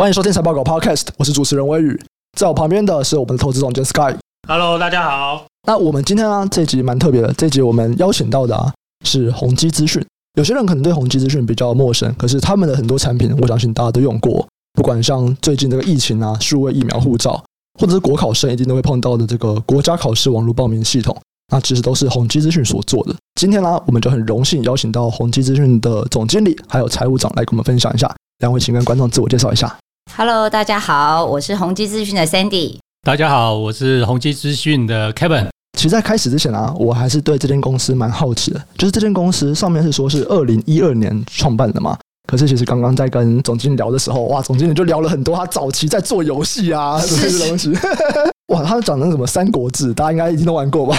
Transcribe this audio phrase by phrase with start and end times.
[0.00, 2.00] 欢迎收听财报狗 Podcast，我是主持人威宇，
[2.34, 4.16] 在我旁边的是我们的投资总监 Sky。
[4.48, 5.44] Hello，大家好。
[5.66, 8.72] 那我们今天啊，这集蛮特别的，这集我们邀请到的啊
[9.04, 10.02] 是宏基资讯。
[10.38, 14.48] 有些人可能对宏基资讯比较陌生，可是他们的很多产品，我相信大家都用过。
[14.72, 17.44] 不管像最近这个疫情啊，数位疫苗护照，
[17.78, 21.14] 或者是国考生一定都会碰到的这个国家考试网络报名系统，
[21.52, 23.14] 那其实都是宏基资讯所做的。
[23.38, 28.10] 今天呢、啊，我们就很荣幸邀请到宏基资讯的总经理还有财务长来跟我们分享一下。
[28.38, 29.76] 两位，请跟观众自我介绍一下。
[30.16, 32.78] Hello，大家好，我是宏基资讯的 Sandy。
[33.06, 35.46] 大家好，我是宏基资讯的 Kevin。
[35.78, 38.60] 其实，在开始之前啊，我还是对这间公司蛮好奇的。
[38.76, 41.96] 就是这间公司上面是说是二零一二年创办的嘛？
[42.28, 47.72] 可是其实刚刚在跟总经理聊的时候，哇，总经理就聊了很多他早期在做游戏啊这些东西。
[48.52, 50.96] 哇，他讲的什么《三国志》，大家应该已经都玩过吧？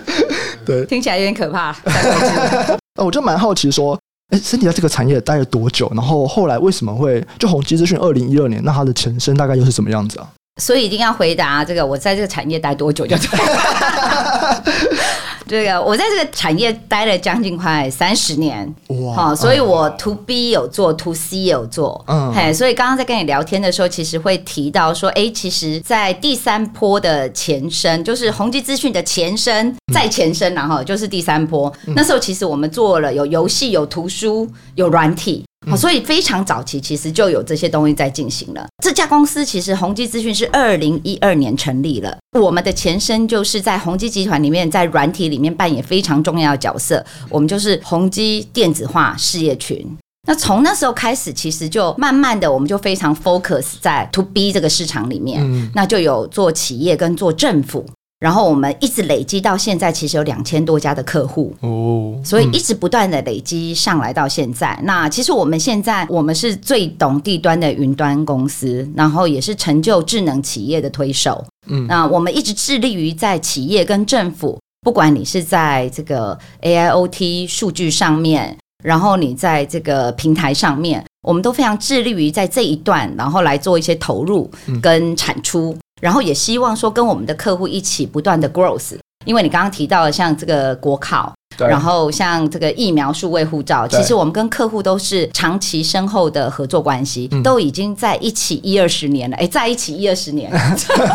[0.66, 1.72] 对，听起来有点可怕。
[1.72, 2.28] 三国
[2.66, 2.78] 志。
[3.04, 3.98] 我就蛮好奇说。
[4.30, 5.90] 哎身体在这个产业待了多久？
[5.94, 8.62] 然后后来为什么会就红基资讯二零一二年？
[8.64, 10.28] 那它的前身大概又是什么样子啊？
[10.60, 14.64] 所以一定要回答这个，我在这个产业待多久就对了。
[15.50, 19.14] 这个我在这个产业待了将近快三十年，哇！
[19.16, 31.72] 好，所以我 To B 有做，To C 也有做，嗯，嘿，所以刚刚在跟你聊天的时候，其实会提到说，哎，其实，在第三波的前身，就是宏基资讯的前身，在前身，然后就是第三波。
[31.96, 35.44] 那时候其实我们做了有游戏、有图书、有软体。
[35.68, 38.66] 好，所以非常早期其实就有这些东西在进行了。
[38.82, 47.04] 这家公司其实宏基资讯是二零一二年成立了，我们的前身就是在宏基集团里面，在软体里面扮演非常重要的角色。
[47.28, 49.86] 我们就是宏基电子化事业群。
[50.26, 57.86] 那从那时候开始，其实就慢慢的，我们就非常 focus 在 to B 这个市场里面，那就有做企业跟做政府。
[58.20, 64.78] 然后我们一直累积到现在，其实有两千多家的客户哦，所以一直不断的累积上来到现在。
[64.84, 71.42] 那其实我们现在我们是最懂地端的云端公司，然后也是成就智能企业的推手。
[71.68, 78.54] 嗯，那我们一直致力于在企业跟政府，不管你是在这个 AIoT 数据上面，
[78.84, 84.50] 然后你在这个平台上面，我们都非常致力于在这一段，然后来做一些投入
[84.82, 85.74] 跟产出。
[86.00, 100.50] 然后也希望说跟我们的客户一起不断的 growth，因为你刚刚提到了像这个国考，对然后像这个疫苗数位护照，其实我们跟客户都是长期深厚的合作关系，嗯、都已经在一起一二十年了，哎，在一起一二十年，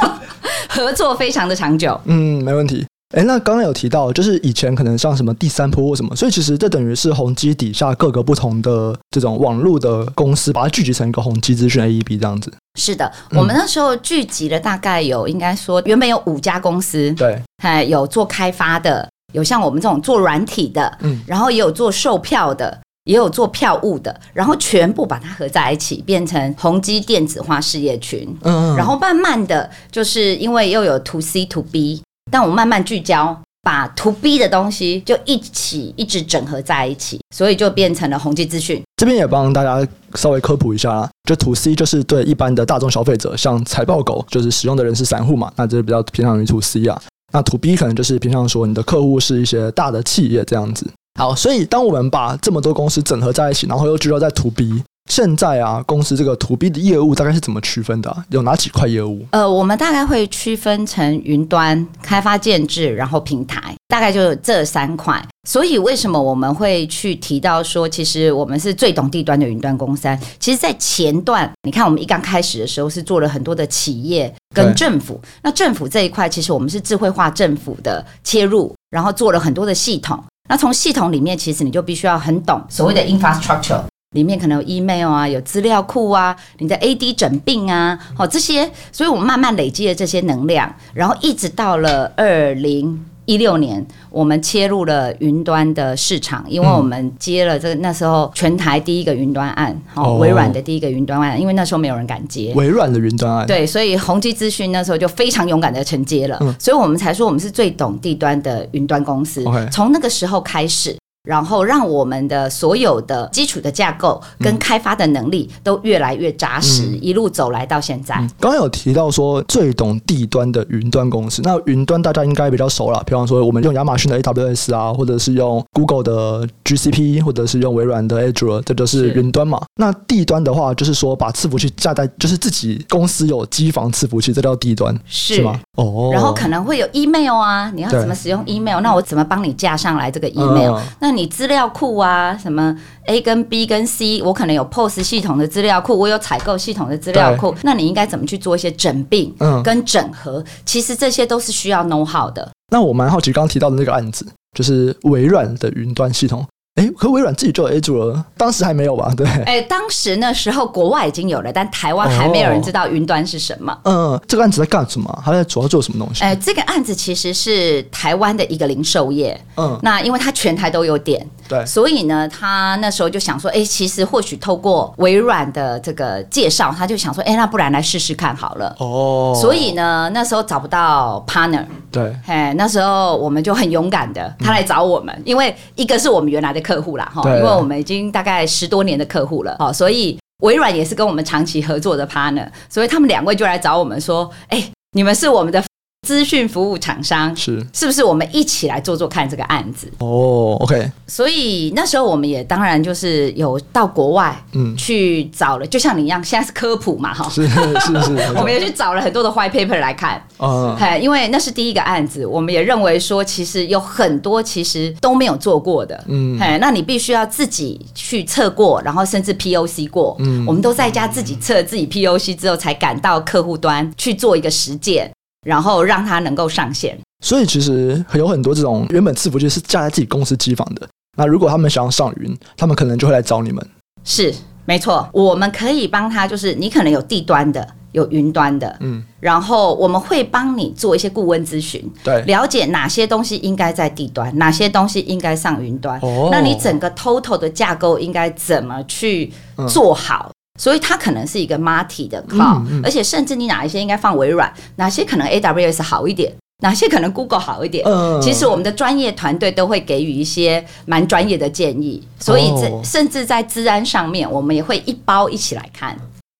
[0.70, 2.00] 合作非常的长久。
[2.06, 2.86] 嗯，没问题。
[3.16, 12.52] 哎，那刚刚有提到，就是以前可能像什么第三波或什么，所以其实这等于是宏基底下各个不同的这种网络的公司，把它聚集成一个宏基资讯 AEB 这样子。
[12.78, 28.28] 是的，我们那时候聚集了大概有，应该说原本有五家公司，对，还有做开发的，有像我们这种做软体的，嗯，然后也有做售票的，也有做票务的，然后全部把它合在一起，变成宏基电子化事业群。
[28.42, 32.02] 嗯，嗯，然后慢慢的就是因为又有 To C To B。
[32.32, 38.82] 但我慢慢聚焦，把 To B 的东西就一起一直整合在一起，所以就变成了宏基资讯。
[38.98, 47.02] 这边也帮大家稍微科普一下啦，就 To C 就是对一般的大众消费者，像财报狗就是使用的人是散户嘛，那这是比较偏向于 To C 啊。
[47.34, 50.88] 那 To B 可能就是偏向说你的客户是一些大的企业这样子。
[51.20, 54.84] 好，所以当我们把这么多公司整合在一起，然后又聚焦在 To B。
[55.10, 58.26] 现在啊，公司这个 To B 的业务大概是怎么区分的啊？
[58.30, 59.26] 有哪几块业务？
[59.32, 65.24] 呃，我们大概会区分成云端、开发、建制，然后平台，大概就这三块。
[65.48, 70.10] 所以为什么我们会去提到说，其实我们是最懂地端的云端公司？
[70.40, 75.22] 其实，在前段，你看我们一刚开始的时候是做了很多的企业跟政府。
[75.44, 80.22] 那政府这一块，其实我们是智慧化政府的切入，然后做了很多的系统。
[80.50, 83.82] 那从系统里面，其实你就必须要很懂所谓的 infrastructure。
[84.16, 102.54] 里面可能有 email 啊，有资料库啊，你的 AD 诊病啊，好这些，所以我们慢慢累积了这些能量，然后一直到了二零一六年，我们切入了云端的市场，因为我们接了这个那时候全台第一个云端案，好微软的第一个云端案，因为那时候没有人敢接。
[102.56, 110.96] 微软的云端案，对，所以宏基资讯那时候就非常勇敢的承接了，嗯、所以我们才说我们是最懂地端的云端公司，从那个时候开始。
[111.26, 118.16] 然后让我们的所有的基础的架构跟开发的能力都越来越扎实，嗯、一路走来到现在。
[118.16, 129.62] 嗯、刚刚有提到说最懂地端的云端公司，那云端大家应该比较熟了，比方说我们用亚马逊的 AWS 啊，或者是用 Google 的 GCP，或者是用微软的 Azure，这就是云端嘛。
[129.76, 135.60] 那地端的话，就是说把伺服器架在，就是自己公司有机房伺服器，这叫地端，是，是吗？
[135.76, 136.12] 哦。
[136.14, 138.80] 然后可能会有 email 啊，你要怎么使用 email？
[138.82, 142.76] 那我怎么帮你架上来这个 email？、嗯、那你资料库啊，什么
[143.06, 149.34] A 跟 B 跟 C，我可能有 POS 系统的资料库，我有采购系统的资料库，那你应该怎么去做一些整并
[149.64, 150.40] 跟整合？
[150.40, 152.52] 嗯、其实这些都是需要 know how 的。
[152.72, 154.26] 那我蛮好奇，刚刚提到的那个案子，
[154.58, 156.46] 就是微软的云端系统。
[156.76, 159.10] 哎，可微软自己就有 Azure 了，当时还没有吧？
[159.16, 159.26] 对。
[159.46, 163.78] 哎，当时那时候国外已经有了，但台湾还没有人知道云端是什么。
[163.84, 165.22] 嗯、呃，这个案子在干什么？
[165.24, 166.22] 它在主要做什么东西？
[166.26, 169.40] 哎，这个案子其实是台湾的一个零售业。
[169.56, 178.76] 嗯，那因为它全台都有点，对，所以呢，他那时候就想说，哎，其实或许透过微软的这个介绍，他就想说，哎，那不然来试试看好了。
[178.80, 179.34] 哦。
[179.40, 181.64] 所以呢，那时候找不到 partner。
[181.90, 182.14] 对。
[182.26, 187.22] 哎，那时候我们就很勇敢的，他来找我们，嗯、因为一个是我们原来的客户啦，哈。
[187.38, 195.64] 因为我们已经大概十多年的客户了，所以微软也是跟我们长期合作的 partner，所以他们两位就来找我们说：“哎，你们是我们的。”
[196.06, 197.66] 资讯服务厂商是。
[197.74, 199.92] 是不是我们一起来做做看这个案子？
[199.98, 200.92] 哦，OK。
[201.08, 204.74] 所以那时候我们也当然就是有到国外嗯。
[204.78, 207.58] 去找了，就像你一样，现在是科普嘛哈，是是
[208.04, 210.22] 是， 我们也去找了很多的 white paper 来看。
[210.38, 225.10] 啊，因为那是第一个案子，我们也认为说其实有很多其实都没有做过的，嗯，那你必须要自己去测过，然后甚至 POC 过，嗯，我们都在家自己测自己 POC 之后，才赶到客户端去做一个实践。
[225.46, 230.86] 然后让它能够上线，所以其实有很多这种原本伺服器是架在自己公司机房的。
[231.18, 233.66] 那如果他们想要上云，他们可能就会来找你们。
[234.04, 234.34] 是，
[234.66, 246.00] 没错，我们可以帮他，就是你可能有地端的，有云端的，嗯，然后我们会帮你做一些顾问咨询，对，了解哪些东西应该在地端，哪些东西应该上云端。
[246.02, 249.32] 哦，那你整个 total 的架构应该怎么去
[249.70, 250.32] 做好？
[250.56, 257.84] 嗯所以它可能是一个 multi 的 cloud，嗯嗯，而且甚至你哪一些应该放微软，哪些可能 AWS 好一点，哪些可能 Google 好一点。
[257.86, 262.02] 嗯，其实我们的专业团队都会给予一些蛮专业的建议。
[262.22, 265.90] 所以这甚至在资安上面，我们也会一包一起来看。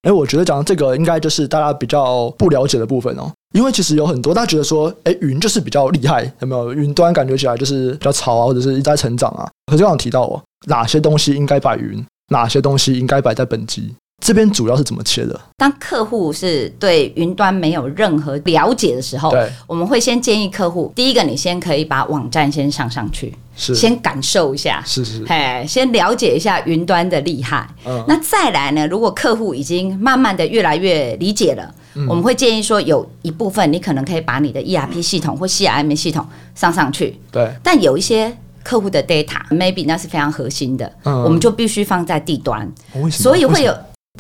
[0.04, 6.74] 哎、欸，我觉得讲的这个应该就是大家比较不了解的部分哦，因为其实有很多大家觉得说，哎、欸，云就是比较厉害，有没有？
[6.74, 9.46] 云端感觉起来就是比较潮啊，或者是一直在成长啊。
[9.66, 13.94] 可是刚刚提到哦，哪些东西应该摆云，哪些东西应该摆在本机？
[14.26, 15.40] 这边主要是怎么切的？
[15.56, 27.70] 当客户是对云端没有任何了解的时候，对，我们会先建议客户，第一个，你先可以把网站先上上去，是，先感受一下，是是，嘿，先了解一下云端的厉害。
[27.86, 28.88] 嗯，那再来呢？
[28.88, 36.26] 如果客户已经慢慢的越来越理解了，嗯，我们会建议说，有一部分你可能可以把你的 ERP 系统或 CRM 系统
[36.56, 38.36] 上上去，对，但有一些。
[38.66, 42.68] 客户的 data，maybe 那是非常核心的，嗯、我们就必须放在地端，
[43.12, 43.72] 所以会有，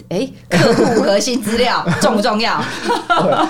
[0.10, 2.62] 哎，客户核心资料 重不重要？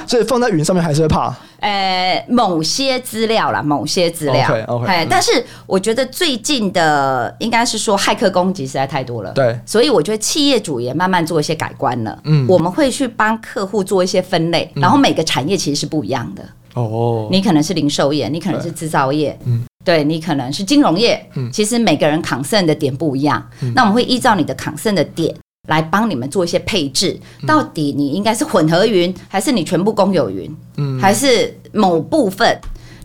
[0.08, 1.34] 所以放在云上面还是会怕。
[1.60, 4.88] 呃，某些资料啦，某些资料，OK OK。
[4.88, 12.20] 哎，但是我觉得最近的应该是说骇客攻击实在太多了，对，所以我觉得企业主也慢慢做一些改观了。
[12.26, 16.44] 嗯，我们会去帮客户做一些分类，然后每个产业其实是不一样的。
[16.76, 19.64] 哦，你可能是零售业，你可能是制造业，嗯。
[19.84, 25.32] 对，你可能是金融业，嗯，其实每个人 concern 的点不一样，嗯，那我们会依照你的 concern 的点
[25.68, 32.58] 来帮你们做一些配置，嗯，到底你应该是混合云，还是你全部公有云，嗯，还是某部分？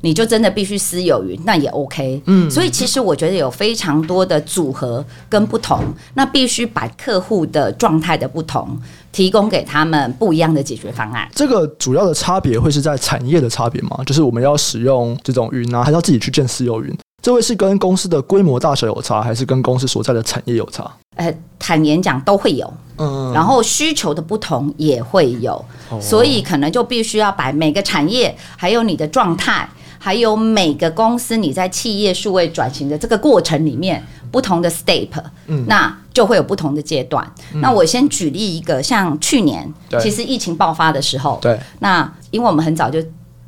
[0.03, 2.23] 你就真的必须私有云，那也 OK。
[2.25, 5.85] 嗯，所以其实我觉得有非常多的组合跟不同，
[6.15, 8.81] 那必须把客户的状态的不同
[9.13, 11.29] 提供给他们不一样的解决方案。
[11.35, 14.01] 这个主要的差别会是在产业的差别吗？
[14.07, 16.97] 就是我们要使用这种云啊，还是要自己去建私有云？
[17.23, 20.91] 这位是跟公司的规模大小有差，还是跟公司所在的产业有差？
[21.17, 29.69] 呃，坦言讲都会有，嗯，然后需求的不同也会有，哦，所以可能就必须要把每个产业还有你的状态。
[30.03, 35.11] 还有每个公司你在企业数位转型的这个过程里面，不同的 step，
[35.47, 37.23] 嗯，那就会有不同的阶段。
[37.53, 42.99] 嗯，那我先举例一个，像去年，其实疫情爆发的时候，对，那因为我们很早就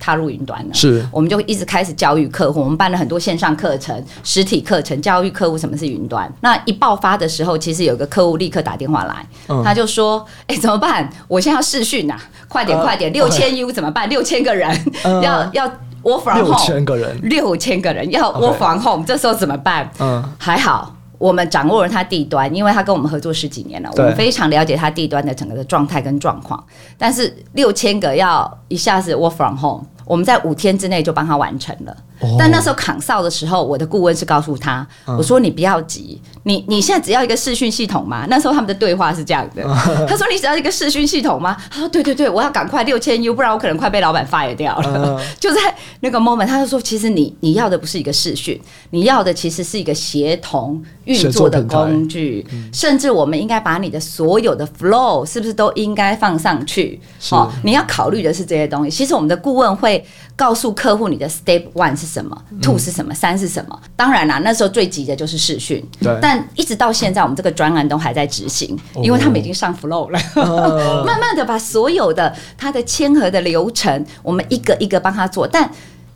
[0.03, 6.29] 踏入云端了，是，我们就一直开始教育客户，我们办了很多线上课程、实体课程，教育客户什么是云端。
[6.41, 11.09] 那一爆发的时候，其实有个客户立刻打电话来，嗯，他就说：“哎，怎么办？
[11.29, 12.19] 我现在要试训呐，
[12.49, 14.09] 快点快点，六千 U 怎么办？
[14.11, 14.77] 六千个人
[15.23, 19.07] 要 要。” Work from home，六千个人，六千个人要 Work from home，Okay.
[19.07, 19.89] 这时候怎么办？
[20.01, 26.61] 嗯，还好，我们掌握了他地端，因为他跟我们合作十几年了，我们非常了解他地端的整个的状态跟状况。
[26.99, 31.97] 但是六千个要一下子 Work from home，我们在五天之内就帮他完成了。
[32.23, 45.19] 哦、但那时候扛哨的时候，我的顾问是告诉他：“嗯、我说你不要急，你你现在只要一个视讯系统嘛。”那时候他们的对话是这样的：“嗯、 他说你只要一个视讯系统吗？”他说：“对对对，我要赶快六千 U，不然我可能快被老板 fire 掉了。
[45.19, 45.61] 嗯”就在
[46.01, 48.61] 那个 moment，他就说：“其实你你要的不是一个视讯，
[48.91, 57.01] 你要的其实是一个协同运作的工具，嗯、甚至我们应该把你的所有的 flow 是不是都应该放上去？
[57.31, 58.91] 哦，你要考虑的是这些东西。
[58.91, 60.05] 其实我们的顾问会
[60.37, 63.81] 告诉客户你的 step one 是什么，two 是什么，三是什么。
[63.97, 75.71] 当然啦，那时候最急的就是视讯，对但一直到现在，我们这个专案都还在执行，哦、因为他们已经上 flow 了， 哦、 慢慢的把所有的他的签合的流程，我们一个一个帮他做，但。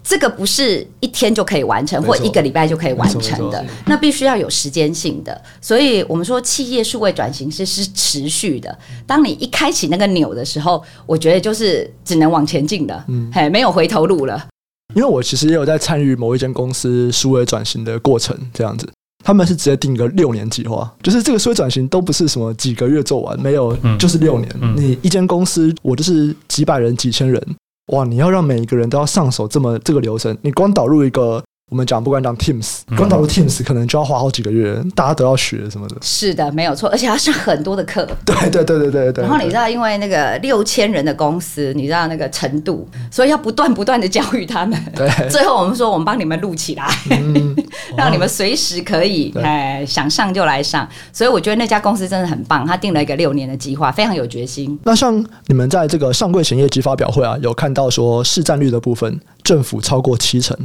[0.09, 5.43] 这个不是一天就可以完成，或一个礼拜就可以完成的，那必须要有时间性的。
[5.61, 8.79] 所以我们说，企业数位转型是是持续的。
[9.05, 14.47] 当你一开启那个钮的时候，我觉得就是只能往前进的，嗯，嘿，没有回头路了。
[14.97, 18.89] 因为我其实也有在参与某一间公司数位转型的过程，这样子，
[19.23, 24.51] 他们是直接定个六年计划，就是这个数位转型都不是什么几个月做完，没有，就是六年。
[24.75, 27.41] 你一间公司，我就是几百人、几千人。
[27.93, 28.05] 哇！
[28.05, 35.97] 你要让每一个人都要上手这么这个流程，你光导入一个，我们讲不管讲 Teams，光导入 Teams 可能就要花好几个月，大家都要学什么的。
[36.01, 38.09] 是的，没有错，而且要上很多的课。
[38.25, 39.25] 对对对对对对。
[39.25, 44.81] 然后你知道，因为那个六千人的公司，你知道那个程度，所以要不断不断的教育他们。
[44.95, 45.11] 对。
[45.29, 47.57] 最后我们说，我们帮你们录起来， 嗯、
[47.97, 50.89] 让你们随时可以哎对想上就来上。
[51.13, 54.79] 所以我觉得那家公司真的很棒，他定了一个六年的计划，非常有决心。
[54.85, 60.57] 那像你们在这个上柜前业绩发表会啊，有看到说市占率的部分，政府超过七成。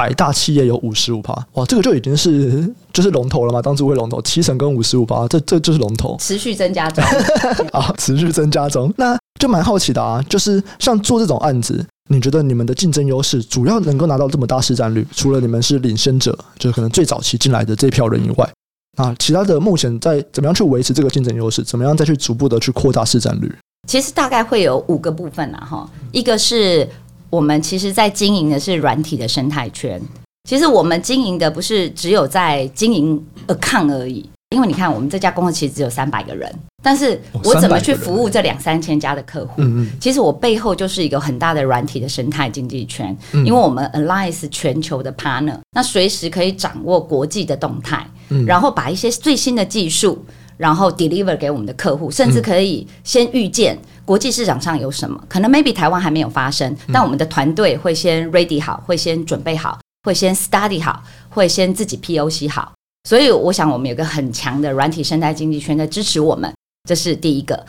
[0.00, 3.60] 百大企业有五十五趴，哇，这个就已经是就是龙头了嘛？
[3.60, 7.04] 当之无愧龙头七成跟五十五趴，这这就是龙头，持续增加中
[7.70, 8.90] 啊，持续增加中。
[8.96, 18.50] 那就蛮好奇的啊，就是像做这种案子，你觉得你们的竞争优势主要能够拿到这么大市占率，除了你们是领先者，就是可能最早期进来的这票人以外，
[18.96, 23.54] 啊，其他的目前在怎么样去维持这个竞争优势，怎么样再去逐步的去扩大市占率？
[23.86, 26.88] 其实大概会有五个部分啦，哈，一个是。
[27.30, 30.00] 我们其实，在经营的是软体的生态圈。
[30.48, 34.28] 其实，我们经营的不是只有在经营 account 而已。
[34.52, 39.62] 因为你看，我们这家公司其实只有三百个人，但是我怎么去服务这两三千家的客户？
[40.00, 43.16] 其实我背后就是一个很大的软体的生态经济圈。
[43.32, 48.04] 因为我们 Alliance 全球的 partner，那随时可以掌握国际的动态，
[48.44, 50.24] 然后把一些最新的技术，
[50.60, 53.78] 然后 deliver 给我们的客户，甚至可以先预见。
[54.04, 55.18] 国际市场上有什么？
[55.26, 62.72] 可能 maybe 台湾还没有发生，但我们的团队会先 ready 好，会先准备好，会先 study 好，会先自己 POC 好。
[63.08, 66.52] 所以我想，我们有个很强的软体生态经济圈在支持我们，
[66.86, 67.64] 这是第一个。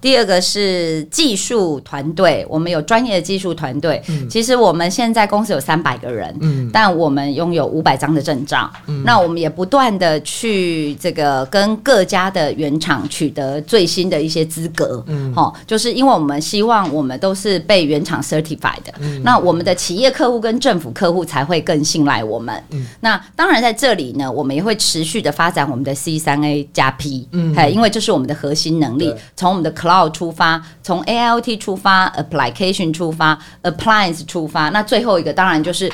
[0.00, 4.02] 第二个是技术团队，我们有专业的技术团队。
[4.08, 8.70] 嗯、其实我们现在公司有三百个人，嗯、但我们拥有五百张的证照。
[8.86, 15.02] 嗯、那我们也不断的去这个跟各家的原厂取得最新的一些资格。
[15.06, 18.92] 嗯，哦，就是因为我们希望我们都是被原厂 certified 的。
[19.00, 22.62] 嗯、那我们的企业客户跟政府客户才会更信赖我们。
[22.70, 27.28] 嗯，那当然在这里呢，我们也会持续的发展我们的 C 三 A 加 P。
[27.32, 35.90] 嗯，因为这是我们的核心能力，从我们的 cloud 出发，从 AIoT 出发，application 出发，appliance 出发，那最后一个当然就是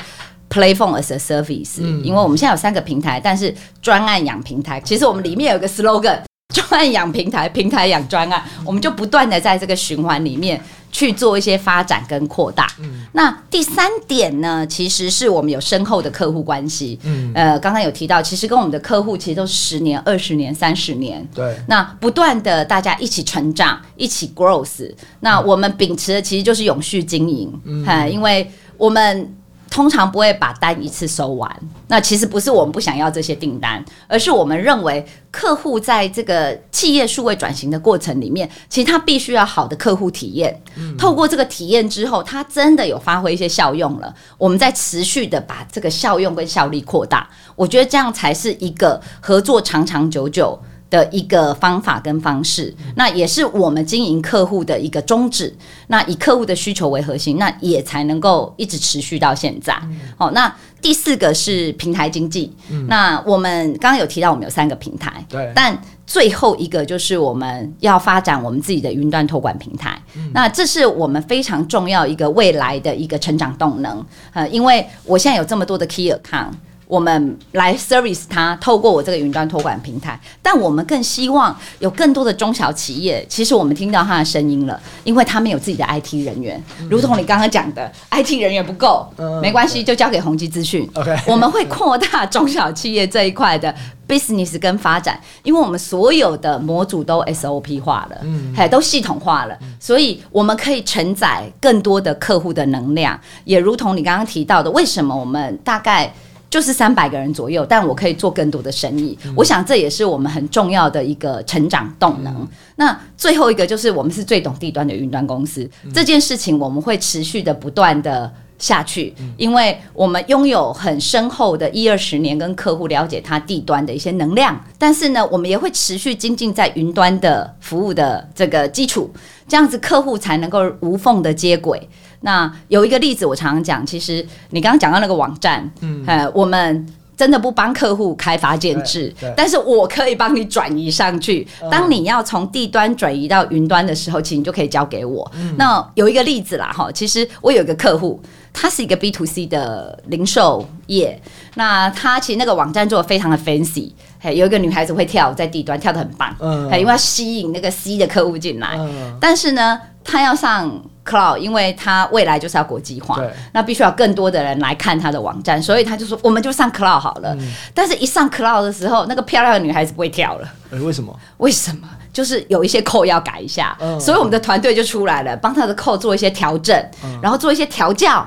[0.49, 6.19] platform as a service，嗯，因为我们现在有三个平台，但是专案养平台，其实我们里面有个 slogan，
[6.53, 10.61] 专案养平台，平台养专案，我们就不断的在这个循环里面。
[10.91, 12.67] 去做一些发展跟扩大。
[12.79, 16.99] 嗯，那第三点呢，其实是我们有深厚的客户关系。
[17.03, 21.27] 嗯，呃，刚刚有提到，其实跟我们的客户其实都是十年、二十年、三十年。
[21.33, 24.91] 对，那不断的大家一起成长，一起 growth。
[25.19, 27.53] 那我们秉持的其实就是永续经营。
[27.65, 29.33] 嗯，因为我们。
[29.77, 31.55] 通常不会把单一次收完，
[31.87, 40.59] 那其实不是我们不想要这些订单，而是我们认为客户在这个企业数位转型的过程里面，其实他必须要好的客户体验。
[40.97, 47.29] 透过这个体验之后，他真的有发挥一些效用了，我们再持续的把这个效用跟效力扩大。
[47.55, 55.53] 我觉得这样才是一个合作长长久久的一个方法跟方式，那也是我们经营客户的一个宗旨。
[55.87, 59.77] 那以客户的需求为核心，那也才能够一直持续到现在。
[60.15, 62.53] 好，那第四个是平台经济。
[62.87, 65.51] 那我们刚刚有提到，我们有三个平台，对。
[65.53, 70.01] 但最后一个就是我们要发展我们自己的云端托管平台。
[70.33, 74.05] 那这是我们非常重要一个未来的一个成长动能。
[74.33, 76.53] 呃，因为我现在有这么多的 key account。
[76.87, 83.25] 我们来 service 它，透过我这个云端托管平台，但我们更希望有更多的中小企业。
[83.27, 89.05] 其实我们听到它的声音了，因为他们有自己的 IT 人员，如同你刚刚讲的，IT 人员不够，
[89.41, 90.89] 没关系，就交给宏基资讯。
[90.93, 93.75] OK， 我们会扩大中小企业这一块的
[94.07, 103.19] business 跟发展，因为我们所有的模组都 SOP 化了，嗯，还都系统化了，所以我们可以承载更多的客户的能量。
[103.43, 106.13] 也如同你刚刚提到的，为什么我们大概。
[106.49, 109.17] 就是三百个人左右，但我可以做更多的生意。
[109.25, 112.33] 嗯、我想这也是我们很重要的一个成长动能。
[112.35, 124.57] 嗯、那最后一个就是我们是最懂地端的云端公司，嗯、这件事情我们会持续的不断的下去，嗯、因为我们拥有很深厚的一二十年跟客户了解他地端的一些能量。
[124.77, 129.11] 但是呢，我们也会持续精进在云端的服务的这个基础，
[129.47, 131.87] 这样子客户才能够无缝的接轨。
[132.21, 141.47] 那有一个例子，我常常讲，其实你刚刚讲到那个网站，嗯，呃，我们真的不帮客户开发建置，但是我可以帮你转移上去。
[141.71, 145.29] 当你要从地端转移到云端的时候，其实你就可以交给我。
[145.35, 148.21] 嗯、那有一个例子啦，哈，其实我有一个客户，
[148.53, 151.19] 他是一个 B to C 的零售业，
[151.55, 160.83] 那他其实那个网站做的非常的 fancy，嘿，有一个女孩子会跳，在地端跳的很棒，嗯，因为要吸引那个 C 的客户进来，嗯、但是呢，他要上。
[161.07, 163.17] Cloud，因为它未来就是要国际化，
[163.53, 167.33] 那必须要更多的人来看他的网站，所以他就说我们就上 Cloud 好了。
[167.39, 170.47] 嗯、但是，一上 Cloud 的时候，那个漂亮的女孩子不会跳了。
[170.71, 171.17] 哎、欸，为什么？
[171.37, 171.87] 为什么？
[172.11, 178.19] 就是有一些 code 要改一下，嗯、所以我们的团队就出来了，帮他的 code 做一些调整，嗯、然后做一些调教，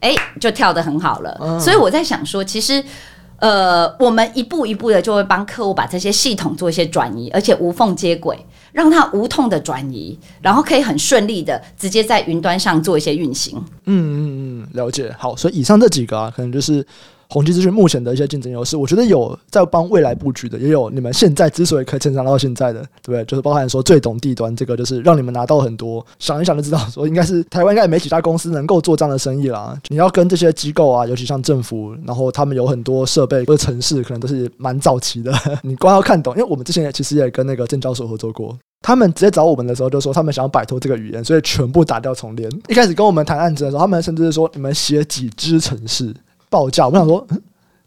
[0.00, 1.36] 哎、欸，就跳得很好了。
[1.40, 2.84] 嗯、所以我在想说，其实。
[3.40, 8.36] 呃，我们一步一步的就会帮客户把这些系统做一些转移，而且无缝接轨，
[8.78, 13.58] 让它无痛的转移，然后可以很顺利的直接在云端上做一些运行。
[13.86, 14.20] 嗯嗯
[14.62, 15.12] 嗯，了解。
[15.18, 16.86] 好，所以以上这几个啊，可能就是。
[17.30, 23.22] 宏基资讯目前的一些竞争优势，我觉得有在帮未来布局的，也有你们现在之所以可以成长到现在的，对不对？
[23.26, 26.02] 就是包含说最懂地端这个，就是让你们拿到很多。
[26.18, 29.78] 想一想就知道，说应该是台湾应该也没几家公司能够做这样的生意啦。
[29.88, 35.30] 你要跟这些机构啊，尤其像政府，然后他们有很多设备或者城市，可能都是蛮早期的。
[35.62, 42.50] 你光要看懂，因为我们之前也其实也跟那个证交所合作过，他们直接找我们的时候就说他们想要摆脱这个语言，所以全部打掉重连。
[42.68, 46.14] 一开始跟我们谈案子的时候，他们甚至是说你们写几支城市
[46.48, 47.26] 报价，我想说。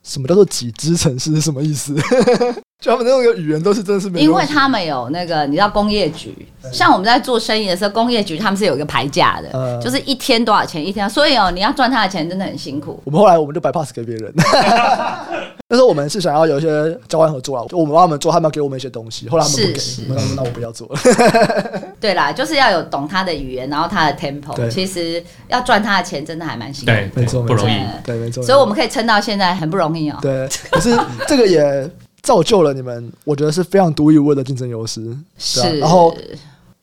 [0.04, 1.96] 什么叫做几支城市是什么意思？
[2.82, 6.36] 就他们那种语言都是真的是没有，因为他们有那个你知道工业局，
[6.74, 13.00] 像我们在做生意的时候，工业局他们是有一个牌价的，呃、就是一天多少钱一天，所以哦，你要赚他的钱真的很辛苦。
[13.06, 14.34] 我们后来我们就 bypass 给别人，
[15.70, 21.00] 那时候我们是想要有一些交换合作啊，就我们帮他们做，他们要给我们一些东西，后来他们不给，是是那那我不要做了。
[22.02, 28.44] 对啦，就是要有懂他的语言，然后他的 tempo，对其实要赚他的钱真的还蛮辛苦，对，没错，不容易，对，没错。
[28.44, 30.18] 所以我们可以撑到现在很不容易哦。
[30.20, 31.88] 对，可是这个也。
[32.22, 35.02] 造就了你们，我觉得是非常独一无二的竞争优势。
[35.38, 36.16] 是、啊，然后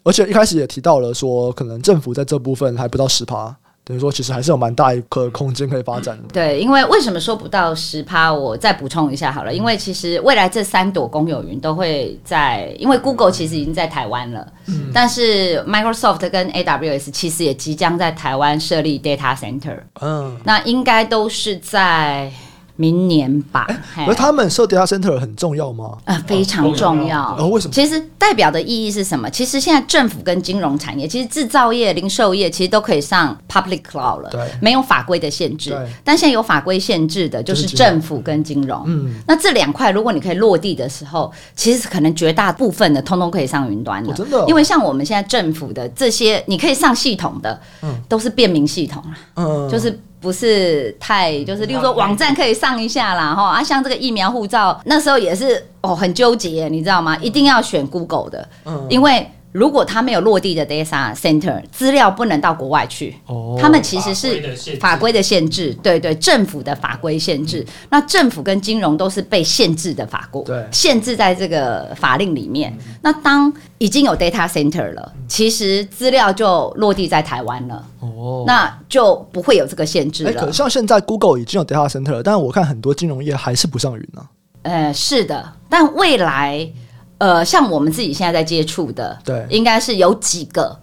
[0.03, 6.24] 而且一开始也提到了说，可能政府在这部分还不到十趴，等于说其实还是有蛮大一个空间可以发展的。
[6.33, 8.33] 对，因为为什么说不到十趴？
[8.33, 19.79] 我再补充一下好了，因为其实未来这三朵公有云都会在，因为 Google 其实已经在台湾了，嗯、但是 Microsoft 跟 AWS 其实也即将在台湾设立 data center。
[20.01, 22.33] 嗯，那应该都是在。
[22.78, 23.66] 明年吧。
[24.06, 25.98] 而他们设 data center 很重要吗？
[26.04, 27.36] 呃，非常重要。
[27.36, 27.74] 哦，为什么？
[27.74, 29.28] 其实代表的意义是什么？
[29.28, 34.30] 其实现在政府跟金融产业，其实制造业、零售业，其实都可以上 public cloud 了。
[34.30, 35.76] 对，没有法规的限制。
[36.04, 38.80] 但现在有法规限制的，就是政府跟金融。
[38.86, 39.16] 嗯。
[39.26, 44.14] 那这两块，如果你可以落地的时候，其实可能绝大部分的，通通可以上云端了。
[44.14, 44.44] 真的。
[44.46, 49.18] 因为像我们现在政府的这些，你可以上系统的，嗯，都是便民系统了。
[49.34, 49.68] 嗯。
[49.68, 49.98] 就是。
[50.20, 57.16] 不是太，就是，例如说网站可以上一下啦，哈啊，像这个疫苗护照，那时候也是哦，很纠结，你知道吗？
[57.18, 59.31] 一定要选 Google 的，嗯，因为。
[59.50, 63.16] 如果他没有落地的 data center，资料不能到国外去。
[63.26, 67.61] 哦，他们其实是法规的限制，对对，政府的法规限制。
[67.61, 72.70] 嗯、那政府跟金融都是被限制的法规，对，限制在这个法令里面。
[72.78, 77.84] 嗯、那当已经有 data center 了，其实资料就落地在台湾了。
[78.00, 80.32] 哦，那就不会有这个限制了。
[80.32, 84.28] 可像现在 Google 已经有 data center 了，但是我看很多金融业还是不上云呢、啊。
[84.62, 86.70] 呃，是的，但未来。
[87.18, 90.78] 呃，像我们自己现在在接触的，对，应该是有几个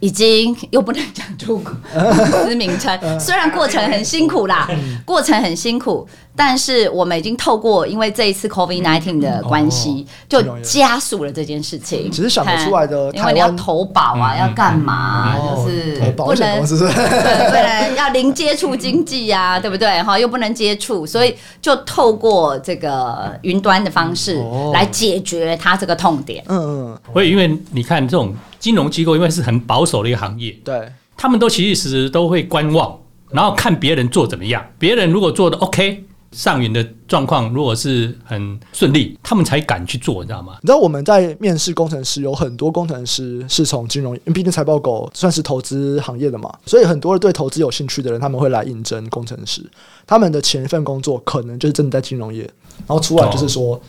[0.00, 4.68] 已经又不能讲出公司名称，虽然过程很辛苦啦，
[5.04, 6.06] 过程很辛苦，
[6.36, 12.10] 但是我们已经透过因为这一次 COVID-19 的关系，就加速了这件事情。
[12.12, 15.36] 只是想得出来的，因为你要投保啊，要干嘛？
[15.36, 20.00] 就是不能对， 不能要零接触经济啊，对不对？
[20.02, 24.40] 哈，又不能接触，所以就透过这个云端的方式
[24.72, 26.44] 来解决它这个痛点。
[26.46, 28.32] 嗯嗯，会因为你看这种。
[28.58, 32.98] 金融机构因为是很保守的一个行业，对，他们都其实都会观望，
[33.30, 34.64] 然后看别人做怎么样。
[34.78, 40.58] 别人如果做的 OK，上云的状况如果是很顺利，他们才敢去做，你知道吗？
[40.60, 49.62] 你知道我们在面试工程师，有很多工程师是从金融，因为毕竟财报狗算是投资行业的嘛，所以很多对投资有兴趣的人，他们会来应征工程师。
[50.06, 52.42] 他们的前一份工作可能就是真的在金融业，
[52.86, 53.80] 然后出来就是说，哦、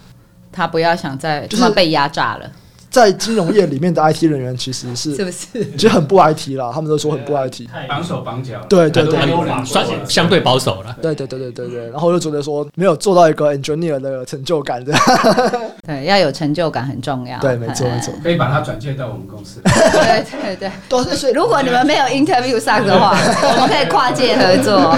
[0.51, 2.49] 他不要想再就是被压榨了。
[2.89, 5.71] 在金融业里面的 IT 人员其实是 是不是？
[5.77, 8.59] 其实很不 IT 啦，他们都说很不 IT，绑手绑脚。
[8.67, 10.95] 对对对，算相对保守了。
[11.01, 14.93] 对对对对对对，然后就觉得说没有做到一个 engineer 的成就感的。
[15.85, 17.39] 对，要有成就感很重要。
[17.39, 18.13] 对，没错没错。
[18.23, 19.61] 可以把它转介到我们公司。
[19.63, 21.31] 对 对对，都是。
[21.31, 23.11] 如果你们没有 interview 上的话，
[23.55, 24.97] 我们可以跨界合作。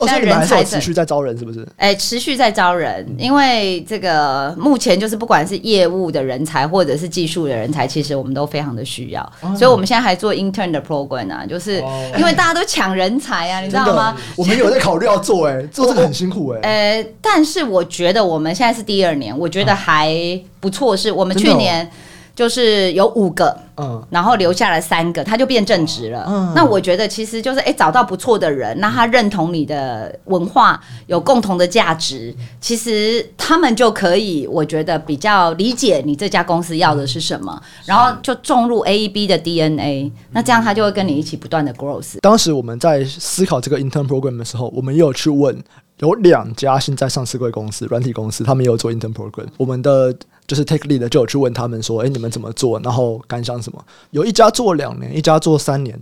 [0.00, 1.66] 现在人才持续在招人，是不是？
[1.76, 11.82] 哎，持续在招人，因为这个目前就是不管是业务的人才或者是技术的人才，其实我们都非常的需要，所以我们现在还做 intern 的 program 啊，就是
[12.18, 14.16] 因为大家都抢人才啊，你知道吗？
[14.36, 16.60] 我们有在考虑要做，哎，做这个很辛苦，哎。
[16.62, 20.14] 呃，但是我觉得我们现在是第二年，我觉得还
[20.60, 21.90] 不错，是我们去年。
[22.36, 26.26] 就是有五个，嗯，然后留下了三个，他就变正直了。
[26.28, 42.18] 嗯，那我觉得其实就是，哎，找到不错的人，那他认同你的文化，有共同的价值，其实他们就可以，我觉得比较理解你这家公司要的是什么，然后就种入 AEB 的 DNA，那这样他就会跟你一起不断的 growth。
[42.20, 45.56] 当时我们在思考这个 intern program 的时候，我们也有去问，
[46.00, 50.14] 有两家现在上市贵公司，软体公司，他们也有做 intern program，我们的。
[50.46, 52.78] 就是 Take Lead 就有去问他们说，哎、你们怎么做？
[52.80, 53.84] 然后感想什么？
[54.10, 56.00] 有一家做两年，一家做三年，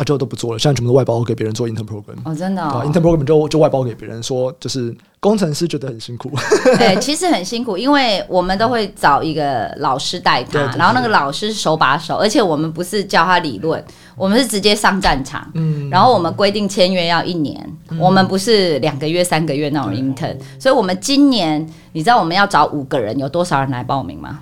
[0.00, 2.16] 啊，就都不做了，现在全部都外包给别人做 Intern Program。
[2.24, 6.30] 哦，真的、哦、，Intern Program 就就外包给别人，说就是工程师觉得很辛苦。
[6.78, 13.84] 对，其实很辛苦，因为我们都会找一个老师带他，然后那个老师是手把手，而且我们不是教他理论，
[14.16, 15.46] 我们是直接上战场。
[15.52, 21.68] 嗯，然后我们规定签约要一年，嗯、我们不是两个月、三个月那种 Intern，所以我们今年。
[21.92, 24.38] 你知道我们要找五个人，有多少人来报名吗？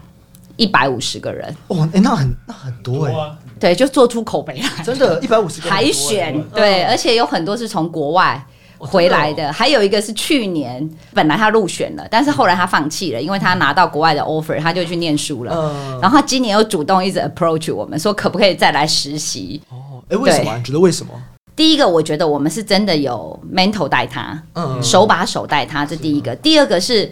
[0.59, 1.57] 一百五十个人。
[1.69, 3.15] 哦，那很那很多哎。
[3.59, 4.85] 对，就做出口碑来。
[4.85, 5.71] 真的，一百五十个。
[5.71, 8.41] 海选，对，而且有很多是从国外
[8.79, 15.53] 回来的、还有一个是去年本来他入选了，但是后来他放弃了，因为他拿到国外的 offer，他就去念书了。
[15.57, 15.99] 嗯。
[16.01, 19.61] 然后他今年又主动一直 approach 我们，说可不可以再来实习？
[19.71, 20.57] 哦，哎、欸，为什么？
[20.57, 21.13] 你觉得为什么？
[21.57, 26.33] 第一个，我觉得我们是真的有 mentor 带他，嗯，手把手带他，这第一个。
[26.37, 27.11] 第二个是。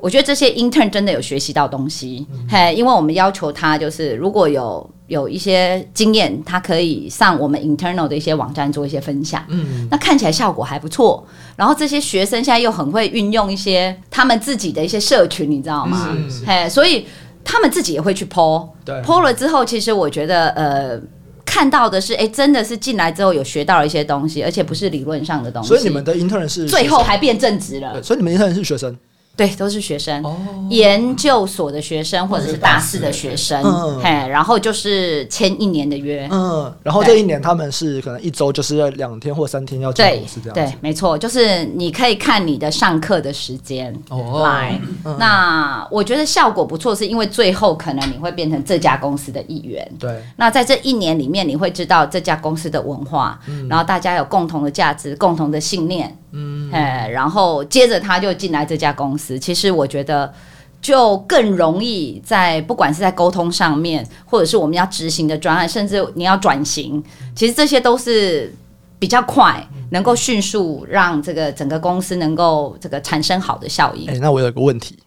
[0.00, 11.26] 我觉得这些 intern 真的有学习到东西，嘿，因为我们要求他就是如果有有一些经验，他可以上我们 internal 的一些网站做一些分享，嗯，那看起来效果还不错。
[11.56, 16.16] 然后这些学生现在又很会运用一些他们自己的一些社群，你知道吗？
[16.46, 17.06] 嘿，所以
[17.44, 21.00] 他们自己也会去 po，对，po 了之后，其实我觉得呃，
[21.44, 25.68] 看到的是，哎，真的是进来之后有学到了一些东西，而且不是理论上的东西。
[25.68, 28.96] 所以你们的 intern 是最后还变正职了，所以你们 intern 是学生。
[29.38, 30.36] 对，都是学生，哦，
[30.68, 43.96] 研究所的学生或者是大四的学生，嗯，嘿，然后就是签一年的约，嗯，然后这一年他们是可能一周就是要两天或三天要进公司这样子，对，没错，就是你可以看你的上课的时间
[44.42, 56.18] 来，哦，那我觉得效果不错，是因为最后可能你会变成这家公司的一员，对，那在这一年里面你会知道这家公司的文化，嗯，然后大家有共同的价值、共同的信念。
[56.32, 59.38] 嗯，哎，然后接着他就进来这家公司。
[59.38, 60.32] 其实我觉得
[60.80, 67.02] 就更容易在不管是在沟通上面，或者是我们要执行的专案，甚至你要转型，
[67.34, 68.54] 其实这些都是
[68.98, 74.06] 比较快，能够迅速让这个整个公司能够这个产生好的效益。
[74.06, 74.98] 哎，那我有一个问题，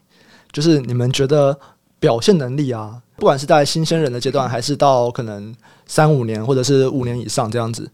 [0.51, 1.57] 就是你们觉得
[1.99, 5.53] 表现能力啊，不管是在新鲜人的阶段，还是到可能
[5.86, 7.89] 三五年或者是五年以上这样子，